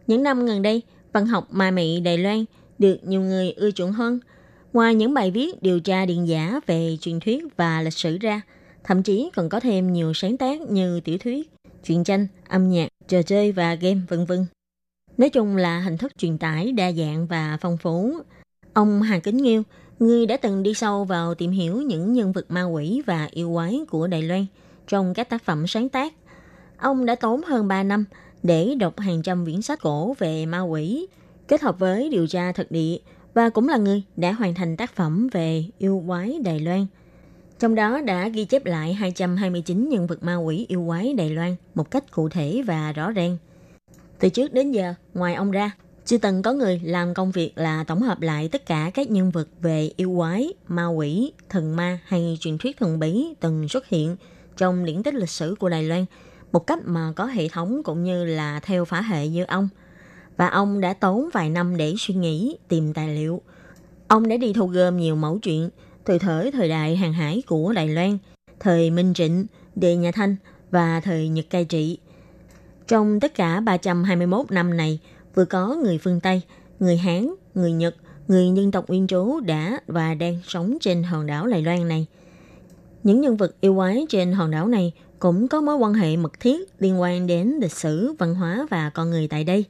[0.07, 2.45] Những năm gần đây, văn học ma mị Đài Loan
[2.79, 4.21] được nhiều người ưa chuộng hơn.
[4.73, 8.41] Ngoài những bài viết điều tra điện giả về truyền thuyết và lịch sử ra,
[8.85, 11.51] thậm chí còn có thêm nhiều sáng tác như tiểu thuyết,
[11.85, 14.47] truyện tranh, âm nhạc, trò chơi và game vân vân.
[15.19, 18.15] Nói chung là hình thức truyền tải đa dạng và phong phú.
[18.73, 19.63] Ông Hà Kính Nghiêu,
[19.99, 23.53] người đã từng đi sâu vào tìm hiểu những nhân vật ma quỷ và yêu
[23.55, 24.47] quái của Đài Loan
[24.89, 26.13] trong các tác phẩm sáng tác.
[26.77, 28.05] Ông đã tốn hơn 3 năm
[28.43, 31.07] để đọc hàng trăm quyển sách cổ về ma quỷ,
[31.49, 32.97] kết hợp với điều tra thực địa
[33.35, 36.87] và cũng là người đã hoàn thành tác phẩm về yêu quái Đài Loan.
[37.59, 41.57] Trong đó đã ghi chép lại 229 nhân vật ma quỷ yêu quái Đài Loan
[41.75, 43.37] một cách cụ thể và rõ ràng.
[44.21, 45.71] Từ trước đến giờ, ngoài ông ra,
[46.05, 49.31] chưa từng có người làm công việc là tổng hợp lại tất cả các nhân
[49.31, 53.89] vật về yêu quái, ma quỷ, thần ma hay truyền thuyết thần bí từng xuất
[53.89, 54.17] hiện
[54.57, 56.05] trong điển tích lịch sử của Đài Loan
[56.53, 59.69] một cách mà có hệ thống cũng như là theo phả hệ như ông.
[60.37, 63.43] Và ông đã tốn vài năm để suy nghĩ, tìm tài liệu.
[64.09, 65.71] Ông đã đi thu gom nhiều mẫu chuyện
[66.05, 68.19] từ thời thời đại hàng hải của Đài Loan,
[68.61, 70.37] thời Minh Trịnh, Đề Nhà Thanh
[70.71, 71.99] và thời Nhật cai trị
[72.87, 74.99] trong tất cả 321 năm này,
[75.35, 76.43] vừa có người phương Tây,
[76.81, 77.97] người Hán, người Nhật,
[78.29, 82.07] người dân tộc nguyên trú đã và đang sống trên hòn đảo Đài Loan này.
[83.03, 86.41] Những nhân vật yêu quái trên hòn đảo này cũng có mối quan hệ mật
[86.41, 89.65] thiết liên quan đến lịch sử, văn hóa và con người tại đây.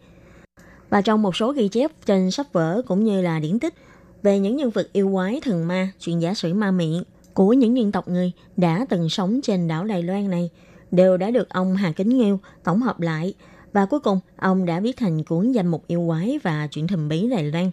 [0.90, 3.74] Và trong một số ghi chép trên sách vở cũng như là điển tích
[4.22, 7.02] về những nhân vật yêu quái thần ma, chuyện giả sử ma miệng
[7.34, 10.50] của những dân tộc người đã từng sống trên đảo Đài Loan này–
[10.91, 13.34] đều đã được ông Hà Kính Nghiêu tổng hợp lại
[13.72, 17.09] và cuối cùng ông đã viết thành cuốn danh mục yêu quái và chuyện thần
[17.09, 17.70] bí Đài Loan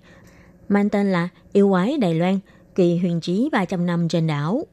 [0.69, 2.39] mang tên là Yêu quái Đài Loan
[2.75, 4.63] kỳ huyền trí 300 năm trên đảo.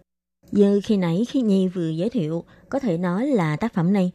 [0.53, 4.12] Như khi nãy khi Nhi vừa giới thiệu, có thể nói là tác phẩm này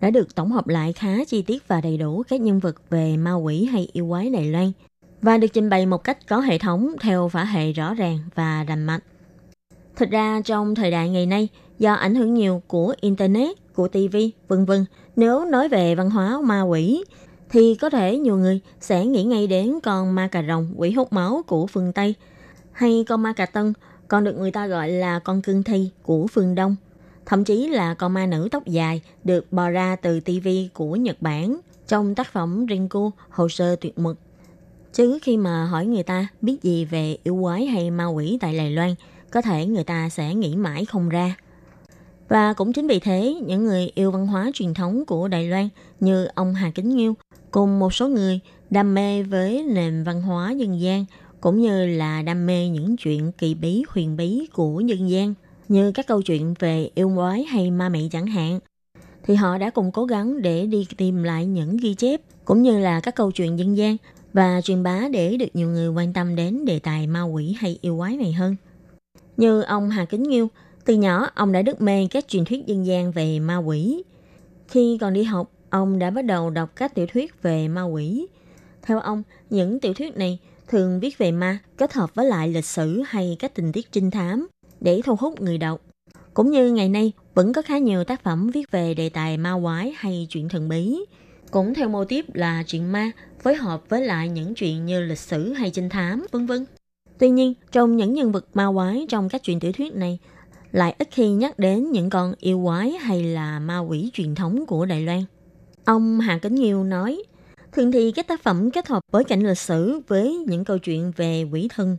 [0.00, 3.16] đã được tổng hợp lại khá chi tiết và đầy đủ các nhân vật về
[3.16, 4.72] ma quỷ hay yêu quái Đài Loan
[5.22, 8.64] và được trình bày một cách có hệ thống theo phả hệ rõ ràng và
[8.64, 9.00] rành mạch.
[9.96, 11.48] Thực ra trong thời đại ngày nay,
[11.78, 14.16] do ảnh hưởng nhiều của Internet, của TV,
[14.48, 14.84] vân vân,
[15.16, 17.04] nếu nói về văn hóa ma quỷ,
[17.50, 21.12] thì có thể nhiều người sẽ nghĩ ngay đến con ma cà rồng quỷ hút
[21.12, 22.14] máu của phương Tây,
[22.72, 23.72] hay con ma cà tân,
[24.08, 26.76] còn được người ta gọi là con cương thi của phương Đông.
[27.26, 31.22] Thậm chí là con ma nữ tóc dài được bò ra từ TV của Nhật
[31.22, 34.18] Bản trong tác phẩm Rinku Hồ sơ tuyệt mực.
[34.92, 38.56] Chứ khi mà hỏi người ta biết gì về yêu quái hay ma quỷ tại
[38.56, 38.94] Đài Loan,
[39.30, 41.34] có thể người ta sẽ nghĩ mãi không ra.
[42.28, 45.68] Và cũng chính vì thế, những người yêu văn hóa truyền thống của Đài Loan
[46.00, 47.14] như ông Hà Kính Nghiêu
[47.50, 51.04] cùng một số người đam mê với nền văn hóa dân gian
[51.40, 55.34] cũng như là đam mê những chuyện kỳ bí huyền bí của dân gian
[55.68, 58.60] như các câu chuyện về yêu quái hay ma mị chẳng hạn
[59.24, 62.78] thì họ đã cùng cố gắng để đi tìm lại những ghi chép cũng như
[62.78, 63.96] là các câu chuyện dân gian
[64.32, 67.78] và truyền bá để được nhiều người quan tâm đến đề tài ma quỷ hay
[67.80, 68.56] yêu quái này hơn.
[69.36, 70.48] Như ông Hà Kính Nghiêu,
[70.88, 74.02] từ nhỏ ông đã đứt mê các truyền thuyết dân gian về ma quỷ.
[74.68, 78.26] Khi còn đi học, ông đã bắt đầu đọc các tiểu thuyết về ma quỷ.
[78.82, 82.64] Theo ông, những tiểu thuyết này thường viết về ma kết hợp với lại lịch
[82.64, 84.48] sử hay các tình tiết trinh thám
[84.80, 85.80] để thu hút người đọc.
[86.34, 89.54] Cũng như ngày nay vẫn có khá nhiều tác phẩm viết về đề tài ma
[89.62, 90.98] quái hay chuyện thần bí.
[91.50, 93.10] Cũng theo mô tiếp là chuyện ma
[93.42, 96.64] phối hợp với lại những chuyện như lịch sử hay trinh thám, vân vân.
[97.18, 100.18] Tuy nhiên, trong những nhân vật ma quái trong các chuyện tiểu thuyết này
[100.72, 104.66] lại ít khi nhắc đến những con yêu quái hay là ma quỷ truyền thống
[104.66, 105.24] của Đài Loan.
[105.84, 107.22] Ông Hà Kính Nghiêu nói,
[107.72, 111.12] thường thì các tác phẩm kết hợp bối cảnh lịch sử với những câu chuyện
[111.16, 111.96] về quỷ thân.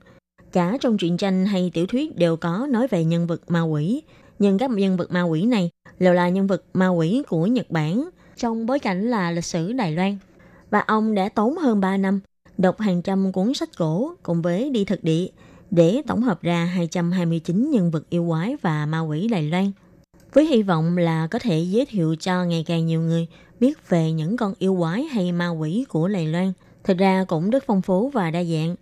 [0.52, 4.02] Cả trong truyện tranh hay tiểu thuyết đều có nói về nhân vật ma quỷ,
[4.40, 7.72] nhưng các nhân vật ma quỷ này đều là nhân vật ma quỷ của Nhật
[7.72, 10.18] Bản trong bối cảnh là lịch sử Đài Loan.
[10.70, 12.20] Và ông đã tốn hơn 3 năm
[12.58, 15.28] đọc hàng trăm cuốn sách cổ cùng với đi thực địa
[15.72, 19.72] để tổng hợp ra 229 nhân vật yêu quái và ma quỷ Đài Loan.
[20.34, 23.28] Với hy vọng là có thể giới thiệu cho ngày càng nhiều người
[23.60, 26.54] biết về những con yêu quái hay ma quỷ của Đài Loan.
[26.84, 28.76] Thật ra cũng rất phong phú và đa dạng,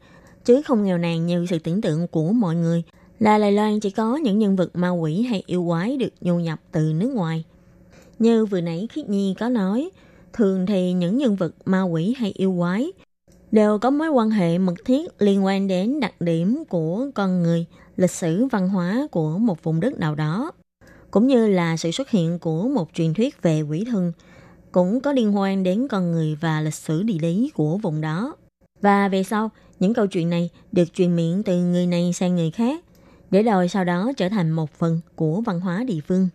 [0.45, 2.83] chứ không nghèo nàn như sự tưởng tượng của mọi người
[3.19, 6.39] là Đài Loan chỉ có những nhân vật ma quỷ hay yêu quái được nhu
[6.39, 7.43] nhập từ nước ngoài.
[8.19, 9.89] Như vừa nãy Khiết Nhi có nói,
[10.33, 12.91] thường thì những nhân vật ma quỷ hay yêu quái
[13.51, 17.65] đều có mối quan hệ mật thiết liên quan đến đặc điểm của con người,
[17.95, 20.51] lịch sử văn hóa của một vùng đất nào đó,
[21.11, 24.11] cũng như là sự xuất hiện của một truyền thuyết về quỷ thần,
[24.71, 28.35] cũng có liên quan đến con người và lịch sử địa lý của vùng đó.
[28.81, 32.51] Và về sau, những câu chuyện này được truyền miệng từ người này sang người
[32.51, 32.83] khác,
[33.31, 36.29] để rồi sau đó trở thành một phần của văn hóa địa phương.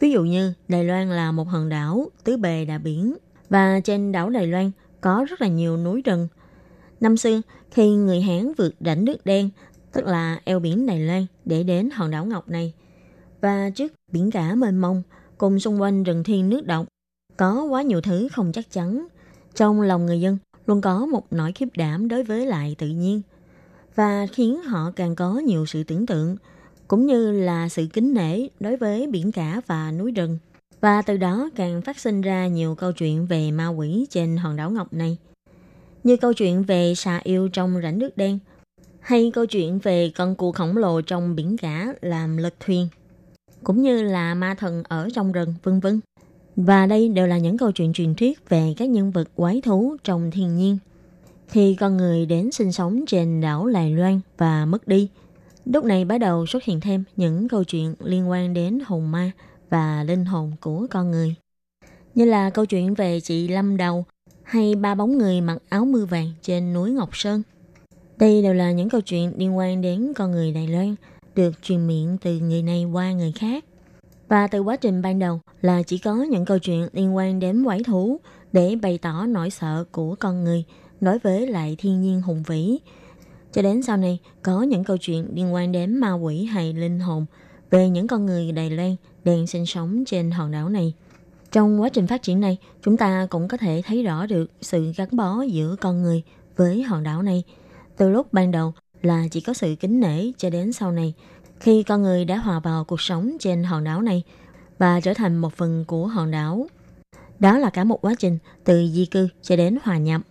[0.00, 3.14] Ví dụ như Đài Loan là một hòn đảo tứ bề đà biển
[3.48, 4.70] và trên đảo Đài Loan
[5.06, 6.28] có rất là nhiều núi rừng.
[7.00, 7.40] Năm xưa,
[7.70, 9.50] khi người Hán vượt rãnh nước đen,
[9.92, 12.72] tức là eo biển Đài Loan để đến hòn đảo Ngọc này,
[13.40, 15.02] và trước biển cả mênh mông
[15.38, 16.86] cùng xung quanh rừng thiên nước động,
[17.36, 19.06] có quá nhiều thứ không chắc chắn.
[19.54, 23.22] Trong lòng người dân luôn có một nỗi khiếp đảm đối với lại tự nhiên
[23.94, 26.36] và khiến họ càng có nhiều sự tưởng tượng
[26.88, 30.38] cũng như là sự kính nể đối với biển cả và núi rừng.
[30.80, 34.56] Và từ đó càng phát sinh ra nhiều câu chuyện về ma quỷ trên hòn
[34.56, 35.16] đảo Ngọc này.
[36.04, 38.38] Như câu chuyện về xà yêu trong rãnh nước đen,
[39.00, 42.88] hay câu chuyện về con cua khổng lồ trong biển cả làm lật thuyền,
[43.64, 46.00] cũng như là ma thần ở trong rừng, vân vân.
[46.56, 49.96] Và đây đều là những câu chuyện truyền thuyết về các nhân vật quái thú
[50.04, 50.78] trong thiên nhiên.
[51.50, 55.08] thì con người đến sinh sống trên đảo Lài Loan và mất đi,
[55.64, 59.32] lúc này bắt đầu xuất hiện thêm những câu chuyện liên quan đến hồn ma
[59.70, 61.34] và linh hồn của con người.
[62.14, 64.04] Như là câu chuyện về chị Lâm Đầu
[64.42, 67.42] hay ba bóng người mặc áo mưa vàng trên núi Ngọc Sơn.
[68.18, 70.94] Đây đều là những câu chuyện liên quan đến con người Đài Loan,
[71.34, 73.64] được truyền miệng từ người này qua người khác.
[74.28, 77.64] Và từ quá trình ban đầu là chỉ có những câu chuyện liên quan đến
[77.64, 78.20] quái thú
[78.52, 80.64] để bày tỏ nỗi sợ của con người
[81.00, 82.78] đối với lại thiên nhiên hùng vĩ.
[83.52, 87.00] Cho đến sau này, có những câu chuyện liên quan đến ma quỷ hay linh
[87.00, 87.26] hồn
[87.70, 88.96] về những con người Đài Loan
[89.26, 90.94] đang sinh sống trên hòn đảo này.
[91.52, 94.92] Trong quá trình phát triển này, chúng ta cũng có thể thấy rõ được sự
[94.96, 96.22] gắn bó giữa con người
[96.56, 97.42] với hòn đảo này.
[97.96, 101.14] Từ lúc ban đầu là chỉ có sự kính nể cho đến sau này,
[101.60, 104.22] khi con người đã hòa vào cuộc sống trên hòn đảo này
[104.78, 106.66] và trở thành một phần của hòn đảo.
[107.38, 110.22] Đó là cả một quá trình từ di cư cho đến hòa nhập.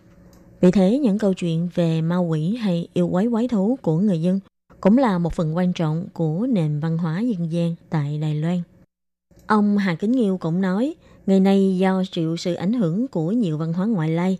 [0.60, 4.22] Vì thế, những câu chuyện về ma quỷ hay yêu quái quái thú của người
[4.22, 4.40] dân
[4.80, 8.62] cũng là một phần quan trọng của nền văn hóa dân gian tại Đài Loan.
[9.46, 10.94] Ông Hà Kính Nghiêu cũng nói,
[11.26, 14.38] ngày nay do chịu sự ảnh hưởng của nhiều văn hóa ngoại lai,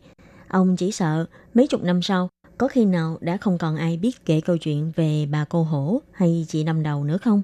[0.49, 2.29] ông chỉ sợ mấy chục năm sau
[2.59, 6.01] có khi nào đã không còn ai biết kể câu chuyện về bà cô hổ
[6.13, 7.43] hay chị năm đầu nữa không?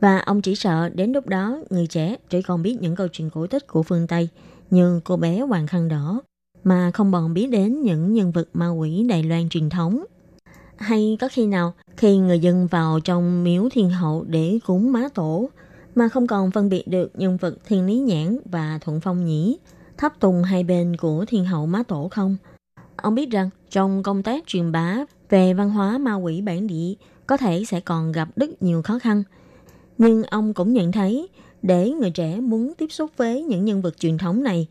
[0.00, 3.30] Và ông chỉ sợ đến lúc đó người trẻ chỉ còn biết những câu chuyện
[3.30, 4.28] cổ tích của phương Tây
[4.70, 6.22] như cô bé Hoàng Khăn Đỏ
[6.64, 10.04] mà không còn biết đến những nhân vật ma quỷ Đài Loan truyền thống.
[10.76, 15.08] Hay có khi nào khi người dân vào trong miếu thiên hậu để cúng má
[15.14, 15.50] tổ
[15.94, 19.58] mà không còn phân biệt được nhân vật thiên lý nhãn và thuận phong nhĩ,
[19.98, 22.36] thấp tùng hai bên của thiên hậu má tổ không?
[22.96, 26.94] Ông biết rằng trong công tác truyền bá về văn hóa ma quỷ bản địa
[27.26, 29.22] có thể sẽ còn gặp rất nhiều khó khăn.
[29.98, 31.28] Nhưng ông cũng nhận thấy
[31.62, 34.66] để người trẻ muốn tiếp xúc với những nhân vật truyền thống này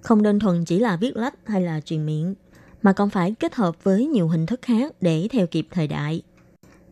[0.00, 2.34] không đơn thuần chỉ là viết lách hay là truyền miệng
[2.82, 6.22] mà còn phải kết hợp với nhiều hình thức khác để theo kịp thời đại.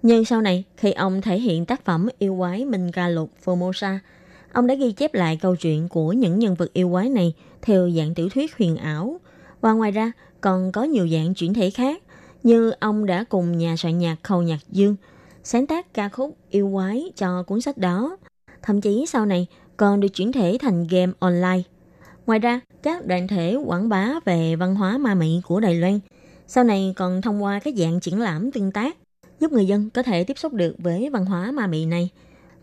[0.02, 3.98] Nhưng sau này, khi ông thể hiện tác phẩm yêu quái Minh Ca Lục Formosa,
[4.52, 7.90] ông đã ghi chép lại câu chuyện của những nhân vật yêu quái này theo
[7.90, 9.20] dạng tiểu thuyết huyền ảo.
[9.60, 12.02] Và ngoài ra, còn có nhiều dạng chuyển thể khác,
[12.42, 14.96] như ông đã cùng nhà soạn nhạc Khâu Nhạc Dương
[15.42, 18.16] sáng tác ca khúc yêu quái cho cuốn sách đó.
[18.62, 19.46] Thậm chí sau này
[19.76, 21.62] còn được chuyển thể thành game online.
[22.26, 26.00] Ngoài ra, các đoàn thể quảng bá về văn hóa ma mị của Đài Loan
[26.46, 28.96] sau này còn thông qua các dạng triển lãm tương tác
[29.40, 32.10] giúp người dân có thể tiếp xúc được với văn hóa ma mị này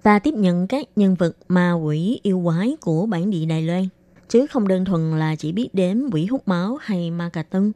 [0.04, 3.88] và tiếp nhận các nhân vật ma quỷ yêu quái của bản địa Đài Loan,
[4.30, 7.72] chứ không đơn thuần là chỉ biết đến quỷ hút máu hay ma cà tưng.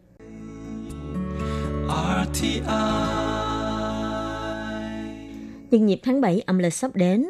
[5.72, 7.26] Nhân dịp tháng 7 âm lịch sắp đến,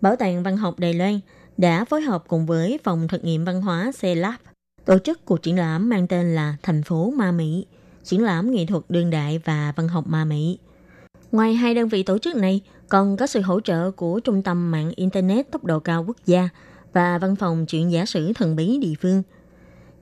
[0.00, 1.20] Bảo tàng Văn học Đài Loan
[1.56, 4.34] đã phối hợp cùng với Phòng Thực nghiệm Văn hóa CELAB
[4.84, 7.66] tổ chức cuộc triển lãm mang tên là Thành phố Ma Mỹ,
[8.04, 10.58] triển lãm nghệ thuật đương đại và văn học ma Mỹ.
[11.34, 14.70] Ngoài hai đơn vị tổ chức này, còn có sự hỗ trợ của Trung tâm
[14.70, 16.48] Mạng Internet tốc độ cao quốc gia
[16.92, 19.22] và Văn phòng chuyện giả sử thần bí địa phương.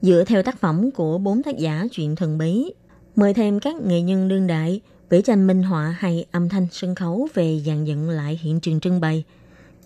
[0.01, 2.73] Dựa theo tác phẩm của bốn tác giả chuyện thần bí,
[3.15, 6.95] mời thêm các nghệ nhân đương đại, vẽ tranh minh họa hay âm thanh sân
[6.95, 9.23] khấu về dàn dựng lại hiện trường trưng bày,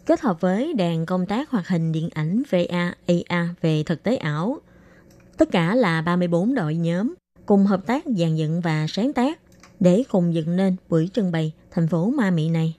[0.05, 4.15] kết hợp với đàn công tác hoạt hình điện ảnh VA, AR về thực tế
[4.15, 4.57] ảo.
[5.37, 7.13] Tất cả là 34 đội nhóm,
[7.45, 9.39] cùng hợp tác dàn dựng và sáng tác
[9.79, 12.75] để cùng dựng nên buổi trưng bày thành phố ma mị này.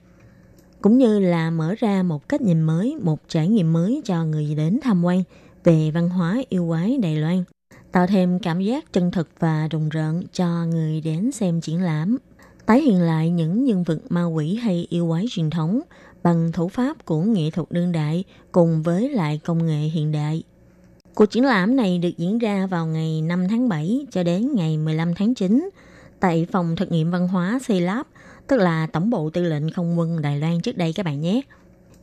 [0.81, 4.55] Cũng như là mở ra một cách nhìn mới, một trải nghiệm mới cho người
[4.55, 5.23] đến tham quan
[5.63, 7.43] về văn hóa yêu quái Đài Loan,
[7.91, 12.17] tạo thêm cảm giác chân thực và rùng rợn cho người đến xem triển lãm,
[12.65, 15.81] tái hiện lại những nhân vật ma quỷ hay yêu quái truyền thống
[16.23, 20.43] bằng thủ pháp của nghệ thuật đương đại cùng với lại công nghệ hiện đại.
[21.15, 24.77] Cuộc triển lãm này được diễn ra vào ngày 5 tháng 7 cho đến ngày
[24.77, 25.69] 15 tháng 9
[26.19, 28.05] tại phòng thực nghiệm văn hóa CELAB,
[28.47, 31.41] tức là Tổng bộ Tư lệnh Không quân Đài Loan trước đây các bạn nhé.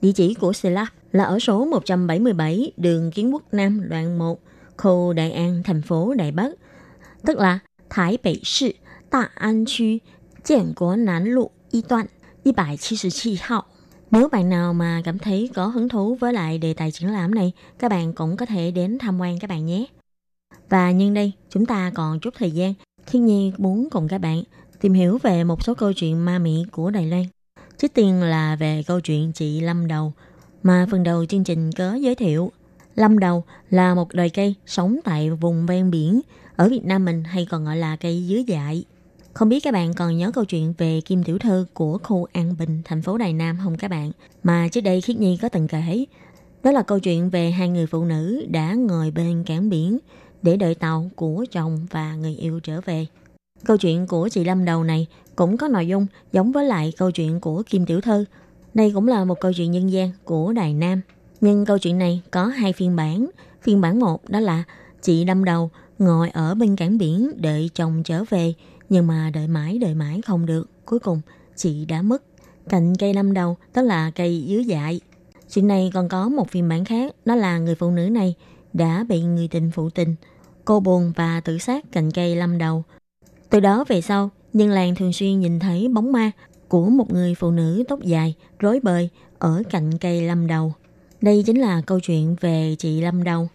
[0.01, 4.41] Địa chỉ của CELAB là ở số 177 đường Kiến Quốc Nam đoạn 1,
[4.77, 6.51] khu Đại An, thành phố Đài Bắc,
[7.27, 7.59] tức là
[7.91, 8.73] Thái Bắc Sư,
[9.11, 9.85] Tạ An Chu,
[10.45, 12.07] Giảng Quốc Nam Lộ, Y Toàn,
[12.45, 13.63] 177 Hậu
[14.11, 17.35] Nếu bạn nào mà cảm thấy có hứng thú với lại đề tài triển lãm
[17.35, 19.87] này, các bạn cũng có thể đến tham quan các bạn nhé.
[20.69, 22.75] Và nhân đây, chúng ta còn chút thời gian
[23.07, 24.43] Thiên Nhi muốn cùng các bạn
[24.81, 27.25] tìm hiểu về một số câu chuyện ma mị của Đài Loan.
[27.79, 30.13] Trước tiên là về câu chuyện chị Lâm Đầu,
[30.63, 32.53] mà phần đầu chương trình có giới thiệu.
[32.95, 36.21] Lâm Đầu là một loài cây sống tại vùng ven biển,
[36.57, 38.85] ở Việt Nam mình hay còn gọi là cây dứa dại.
[39.33, 42.55] Không biết các bạn còn nhớ câu chuyện về Kim Tiểu Thư của khu An
[42.59, 44.13] Bình, thành phố Đài Nam không các bạn?
[44.43, 46.05] Mà trước đây Khiết Nhi có từng kể.
[46.63, 49.99] Đó là câu chuyện về hai người phụ nữ đã ngồi bên cảng biển
[50.47, 53.07] để đợi tàu của chồng và người yêu trở về.
[53.65, 57.11] Câu chuyện của chị Lâm đầu này cũng có nội dung giống với lại câu
[57.11, 58.25] chuyện của Kim Tiểu Thư.
[58.75, 61.01] Đây cũng là một câu chuyện nhân gian của Đài Nam.
[61.41, 63.31] Nhưng câu chuyện này có hai phiên bản.
[63.63, 64.65] Phiên bản một đó là
[65.03, 68.55] chị Lâm đầu ngồi ở bên cảng biển đợi chồng trở về,
[68.89, 70.71] nhưng mà đợi mãi đợi mãi không được.
[70.85, 71.21] Cuối cùng
[71.57, 72.23] chị đã mất.
[72.69, 75.01] Cạnh cây lâm đầu đó là cây dứa dại.
[75.51, 78.35] Chuyện này còn có một phiên bản khác, đó là người phụ nữ này
[78.73, 80.15] đã bị người tình phụ tình.
[80.67, 82.85] Cô buồn và tự sát cành cây lâm đầu.
[83.51, 86.31] Từ đó về sau, nhân làng thường xuyên nhìn thấy bóng ma
[86.69, 89.09] của một người phụ nữ tóc dài, rối bời
[89.39, 90.73] ở cạnh cây lâm đầu.
[91.21, 93.49] Đây chính là câu chuyện về chị lâm đầu.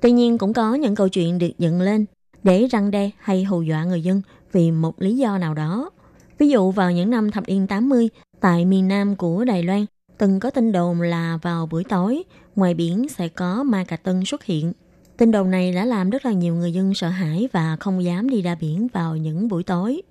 [0.00, 2.04] Tuy nhiên cũng có những câu chuyện được dựng lên
[2.42, 4.22] để răng đe hay hù dọa người dân
[4.52, 5.90] vì một lý do nào đó.
[6.38, 8.08] Ví dụ vào những năm thập niên 80,
[8.40, 9.86] tại miền Nam của Đài Loan,
[10.18, 12.22] từng có tin đồn là vào buổi tối,
[12.56, 14.72] ngoài biển sẽ có ma cà tân xuất hiện.
[15.16, 18.30] Tin đồn này đã làm rất là nhiều người dân sợ hãi và không dám
[18.30, 20.02] đi ra biển vào những buổi tối.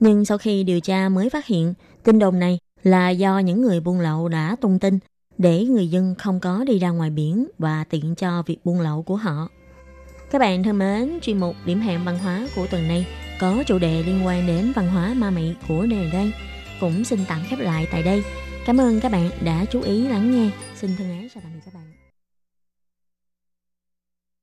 [0.00, 3.80] Nhưng sau khi điều tra mới phát hiện, tin đồn này là do những người
[3.80, 4.98] buôn lậu đã tung tin
[5.38, 9.02] để người dân không có đi ra ngoài biển và tiện cho việc buôn lậu
[9.02, 9.48] của họ.
[10.30, 13.06] Các bạn thân mến, chuyên mục điểm hẹn văn hóa của tuần này
[13.40, 16.32] có chủ đề liên quan đến văn hóa ma mị của nơi đây
[16.80, 18.22] cũng xin tạm khép lại tại đây.
[18.66, 20.50] Cảm ơn các bạn đã chú ý lắng nghe.
[20.74, 21.89] Xin thân ái chào tạm biệt các bạn.